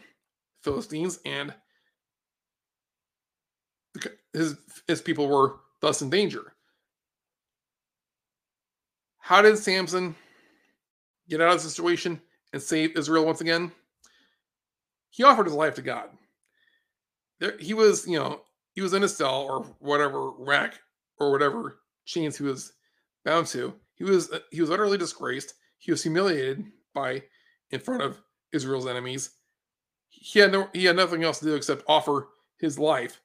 Philistines, 0.63 1.19
and 1.25 1.53
his 4.33 4.57
his 4.87 5.01
people 5.01 5.27
were 5.27 5.55
thus 5.79 6.01
in 6.01 6.09
danger. 6.09 6.53
How 9.19 9.41
did 9.41 9.57
Samson 9.57 10.15
get 11.29 11.41
out 11.41 11.55
of 11.55 11.63
the 11.63 11.69
situation 11.69 12.21
and 12.53 12.61
save 12.61 12.97
Israel 12.97 13.25
once 13.25 13.41
again? 13.41 13.71
He 15.09 15.23
offered 15.23 15.45
his 15.45 15.55
life 15.55 15.75
to 15.75 15.81
God. 15.81 16.09
There, 17.39 17.57
he 17.59 17.73
was, 17.73 18.07
you 18.07 18.19
know, 18.19 18.41
he 18.73 18.81
was 18.81 18.93
in 18.93 19.03
a 19.03 19.07
cell 19.07 19.41
or 19.43 19.63
whatever 19.79 20.31
rack 20.31 20.79
or 21.19 21.31
whatever 21.31 21.79
chains 22.05 22.37
he 22.37 22.43
was 22.43 22.73
bound 23.23 23.47
to. 23.47 23.73
He 23.95 24.03
was 24.03 24.29
he 24.51 24.61
was 24.61 24.71
utterly 24.71 24.97
disgraced. 24.97 25.53
He 25.77 25.91
was 25.91 26.03
humiliated 26.03 26.65
by 26.93 27.23
in 27.71 27.79
front 27.79 28.01
of 28.03 28.21
Israel's 28.51 28.87
enemies 28.87 29.31
he 30.25 30.39
had 30.39 30.51
no 30.51 30.69
he 30.73 30.85
had 30.85 30.95
nothing 30.95 31.23
else 31.23 31.39
to 31.39 31.45
do 31.45 31.55
except 31.55 31.83
offer 31.87 32.29
his 32.59 32.79
life 32.79 33.21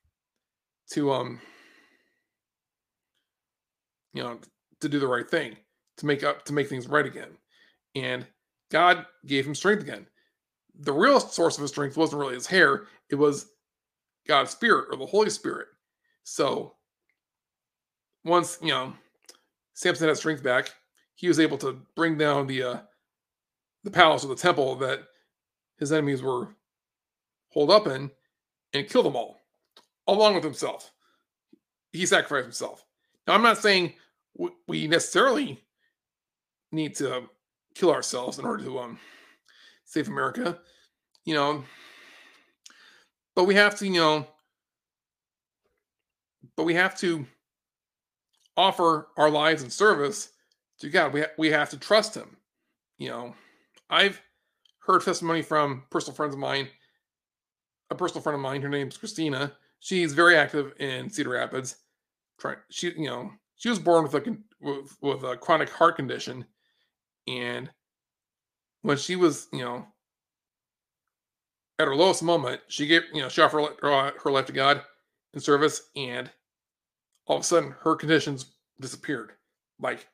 to 0.93 1.13
um 1.13 1.41
you 4.13 4.23
know 4.23 4.39
to 4.81 4.89
do 4.89 4.99
the 4.99 5.07
right 5.07 5.31
thing 5.31 5.57
to 5.97 6.07
make 6.07 6.25
up 6.25 6.45
to 6.45 6.53
make 6.53 6.69
things 6.69 6.89
right 6.89 7.07
again 7.07 7.31
and 7.95 8.27
god 8.71 9.07
gave 9.27 9.47
him 9.47 9.55
strength 9.55 9.83
again 9.83 10.07
the 10.81 10.93
real 10.93 11.21
source 11.21 11.57
of 11.57 11.63
his 11.63 11.71
strength 11.71 11.97
wasn't 11.97 12.19
really 12.19 12.35
his 12.35 12.47
hair 12.47 12.85
it 13.11 13.15
was 13.15 13.51
god's 14.27 14.51
spirit 14.51 14.87
or 14.91 14.97
the 14.97 15.07
holy 15.07 15.31
spirit 15.31 15.69
so 16.23 16.75
once 18.25 18.59
you 18.63 18.69
know 18.69 18.93
samson 19.75 20.09
had 20.09 20.17
strength 20.17 20.43
back 20.43 20.73
he 21.15 21.29
was 21.29 21.41
able 21.41 21.59
to 21.59 21.81
bring 21.97 22.17
down 22.17 22.47
the 22.47 22.63
uh 22.63 22.79
the 23.85 23.91
palace 23.91 24.25
or 24.25 24.29
the 24.29 24.35
temple 24.35 24.77
that 24.77 25.01
his 25.79 25.93
enemies 25.93 26.23
were 26.23 26.49
holed 27.51 27.71
up 27.71 27.87
in 27.87 28.11
and 28.73 28.89
kill 28.89 29.03
them 29.03 29.17
all, 29.17 29.41
along 30.07 30.35
with 30.35 30.45
himself. 30.45 30.93
He 31.93 32.07
sacrificed 32.07 32.45
himself. 32.45 32.85
Now, 33.27 33.35
I'm 33.35 33.43
not 33.43 33.59
saying 33.59 33.95
we 34.69 34.87
necessarily 34.87 35.63
need 36.73 36.95
to 36.97 37.29
kill 37.75 37.91
ourselves 37.91 38.39
in 38.39 38.45
order 38.45 38.65
to 38.65 38.79
um, 38.79 38.99
save 39.85 40.09
America, 40.09 40.59
you 41.25 41.35
know, 41.35 41.65
but 43.35 43.45
we 43.45 43.55
have 43.55 43.79
to, 43.79 43.87
you 43.87 44.01
know, 44.01 44.27
but 46.57 46.65
we 46.65 46.75
have 46.75 46.99
to 46.99 47.27
offer 48.57 49.09
our 49.17 49.31
lives 49.31 49.63
in 49.63 49.71
service 49.71 50.31
to 50.81 50.89
God. 50.89 51.13
We, 51.13 51.21
ha- 51.21 51.29
we 51.39 51.51
have 51.51 51.71
to 51.71 51.79
trust 51.79 52.15
Him. 52.15 52.37
You 52.99 53.09
know, 53.09 53.35
I've 53.89 54.21
heard 54.81 55.03
testimony 55.03 55.43
from 55.43 55.85
personal 55.91 56.15
friends 56.15 56.35
of 56.35 56.41
mine 56.41 56.69
a 57.91 57.95
personal 57.95 58.23
friend 58.23 58.35
of 58.35 58.41
mine. 58.41 58.63
Her 58.63 58.69
name's 58.69 58.97
Christina. 58.97 59.53
She's 59.81 60.13
very 60.13 60.37
active 60.37 60.73
in 60.79 61.11
Cedar 61.11 61.31
Rapids. 61.31 61.77
She, 62.71 62.93
you 62.93 63.07
know, 63.07 63.31
she 63.57 63.69
was 63.69 63.79
born 63.79 64.05
with 64.05 64.15
a 64.15 64.37
with, 64.61 64.97
with 65.03 65.23
a 65.25 65.37
chronic 65.37 65.69
heart 65.69 65.97
condition, 65.97 66.45
and 67.31 67.71
when 68.83 68.97
she 68.97 69.17
was, 69.17 69.47
you 69.53 69.61
know, 69.61 69.87
at 71.79 71.87
her 71.87 71.95
lowest 71.95 72.23
moment, 72.23 72.61
she 72.69 72.87
gave, 72.87 73.03
you 73.13 73.23
know, 73.23 73.29
she 73.29 73.41
offered 73.41 73.69
her, 73.81 74.13
her 74.23 74.31
life 74.31 74.47
to 74.47 74.53
God 74.53 74.83
in 75.33 75.41
service, 75.41 75.83
and 75.97 76.31
all 77.27 77.37
of 77.37 77.43
a 77.43 77.45
sudden, 77.45 77.75
her 77.83 77.95
conditions 77.95 78.47
disappeared. 78.81 79.33
Like, 79.79 80.07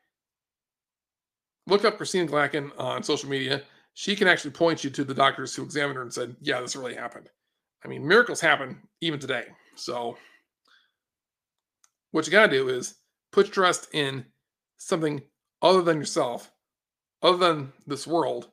look 1.66 1.84
up 1.84 1.96
Christina 1.96 2.30
Glacken 2.30 2.70
on 2.78 3.02
social 3.02 3.28
media. 3.28 3.62
she 3.94 4.14
can 4.14 4.28
actually 4.28 4.50
point 4.50 4.84
you 4.84 4.90
to 4.90 5.04
the 5.04 5.14
doctors 5.14 5.54
who 5.54 5.62
examined 5.62 5.96
her 5.96 6.02
and 6.02 6.12
said, 6.12 6.36
yeah, 6.40 6.60
this 6.60 6.76
really 6.76 6.94
happened. 6.94 7.30
I 7.84 7.88
mean, 7.88 8.06
miracles 8.06 8.40
happen 8.40 8.78
even 9.00 9.18
today. 9.18 9.44
So, 9.74 10.16
what 12.10 12.26
you 12.26 12.32
got 12.32 12.46
to 12.46 12.52
do 12.52 12.68
is 12.68 12.96
put 13.32 13.46
your 13.46 13.54
trust 13.54 13.88
in 13.92 14.24
something 14.78 15.22
other 15.62 15.82
than 15.82 15.98
yourself, 15.98 16.50
other 17.22 17.38
than 17.38 17.72
this 17.86 18.06
world, 18.06 18.48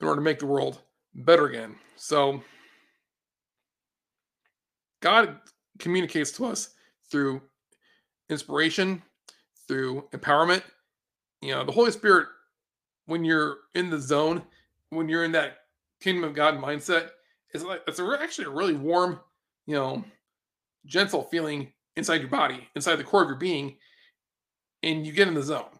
in 0.00 0.06
order 0.06 0.20
to 0.20 0.24
make 0.24 0.38
the 0.38 0.46
world 0.46 0.80
better 1.14 1.46
again. 1.46 1.76
So, 1.96 2.42
God 5.00 5.38
communicates 5.78 6.32
to 6.32 6.46
us 6.46 6.70
through 7.10 7.40
inspiration, 8.28 9.02
through 9.68 10.08
empowerment. 10.12 10.62
You 11.42 11.54
know, 11.54 11.64
the 11.64 11.72
Holy 11.72 11.90
Spirit, 11.90 12.28
when 13.06 13.24
you're 13.24 13.58
in 13.74 13.90
the 13.90 14.00
zone, 14.00 14.42
when 14.90 15.08
you're 15.08 15.24
in 15.24 15.32
that 15.32 15.58
kingdom 16.00 16.24
of 16.24 16.34
God 16.34 16.58
mindset, 16.58 17.10
it's 17.52 17.64
like 17.64 17.82
it's 17.86 17.98
a, 17.98 18.18
actually 18.20 18.46
a 18.46 18.50
really 18.50 18.74
warm, 18.74 19.20
you 19.66 19.74
know, 19.74 20.04
gentle 20.84 21.22
feeling 21.22 21.72
inside 21.96 22.20
your 22.20 22.30
body, 22.30 22.68
inside 22.74 22.96
the 22.96 23.04
core 23.04 23.22
of 23.22 23.28
your 23.28 23.38
being, 23.38 23.76
and 24.82 25.06
you 25.06 25.12
get 25.12 25.28
in 25.28 25.34
the 25.34 25.42
zone. 25.42 25.75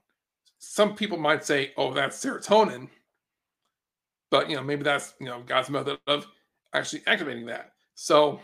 Some 0.59 0.95
people 0.95 1.19
might 1.19 1.45
say, 1.45 1.73
"Oh, 1.77 1.93
that's 1.93 2.23
serotonin," 2.23 2.89
but 4.31 4.49
you 4.51 4.57
know, 4.57 4.63
maybe 4.63 4.83
that's 4.83 5.15
you 5.21 5.27
know 5.27 5.43
God's 5.47 5.71
method 5.71 5.99
of 6.07 6.27
actually 6.73 7.03
activating 7.07 7.47
that. 7.47 7.73
So, 7.95 8.41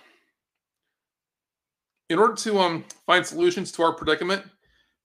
in 2.09 2.19
order 2.19 2.35
to 2.35 2.59
um 2.59 2.85
find 3.07 3.27
solutions 3.27 3.73
to 3.73 3.83
our 3.83 3.93
predicament, 3.93 4.45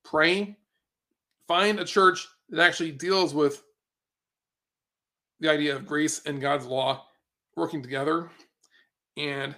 pray, 0.04 0.58
find 1.48 1.80
a 1.80 1.86
church 1.86 2.28
that 2.50 2.62
actually 2.66 2.92
deals 2.92 3.34
with 3.34 3.64
the 5.40 5.50
idea 5.50 5.76
of 5.76 5.86
grace 5.86 6.22
and 6.26 6.42
God's 6.42 6.66
law 6.66 7.06
working 7.56 7.82
together 7.82 8.30
and 9.18 9.56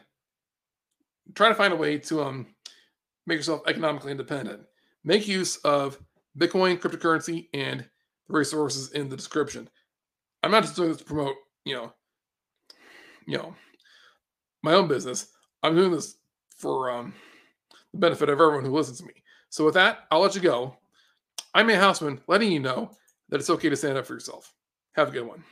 try 1.35 1.49
to 1.49 1.55
find 1.55 1.73
a 1.73 1.75
way 1.75 1.97
to 1.97 2.23
um, 2.23 2.47
make 3.27 3.37
yourself 3.37 3.61
economically 3.67 4.11
independent. 4.11 4.61
Make 5.03 5.27
use 5.27 5.57
of 5.57 5.99
Bitcoin, 6.37 6.79
cryptocurrency, 6.79 7.47
and 7.53 7.81
the 8.27 8.33
resources 8.33 8.91
in 8.91 9.09
the 9.09 9.15
description. 9.15 9.69
I'm 10.43 10.51
not 10.51 10.63
just 10.63 10.75
doing 10.75 10.89
this 10.89 10.99
to 10.99 11.03
promote, 11.03 11.35
you 11.65 11.75
know, 11.75 11.93
you 13.27 13.37
know, 13.37 13.55
my 14.63 14.73
own 14.73 14.87
business. 14.87 15.27
I'm 15.63 15.75
doing 15.75 15.91
this 15.91 16.17
for 16.57 16.91
um, 16.91 17.13
the 17.91 17.99
benefit 17.99 18.29
of 18.29 18.39
everyone 18.39 18.65
who 18.65 18.71
listens 18.71 18.99
to 18.99 19.05
me. 19.05 19.13
So 19.49 19.65
with 19.65 19.73
that, 19.73 20.07
I'll 20.11 20.21
let 20.21 20.35
you 20.35 20.41
go. 20.41 20.75
I'm 21.53 21.67
Nate 21.67 21.79
Houstman, 21.79 22.21
letting 22.27 22.51
you 22.51 22.59
know 22.59 22.91
that 23.29 23.39
it's 23.39 23.49
okay 23.49 23.69
to 23.69 23.75
stand 23.75 23.97
up 23.97 24.05
for 24.05 24.13
yourself. 24.13 24.53
Have 24.93 25.09
a 25.09 25.11
good 25.11 25.27
one. 25.27 25.43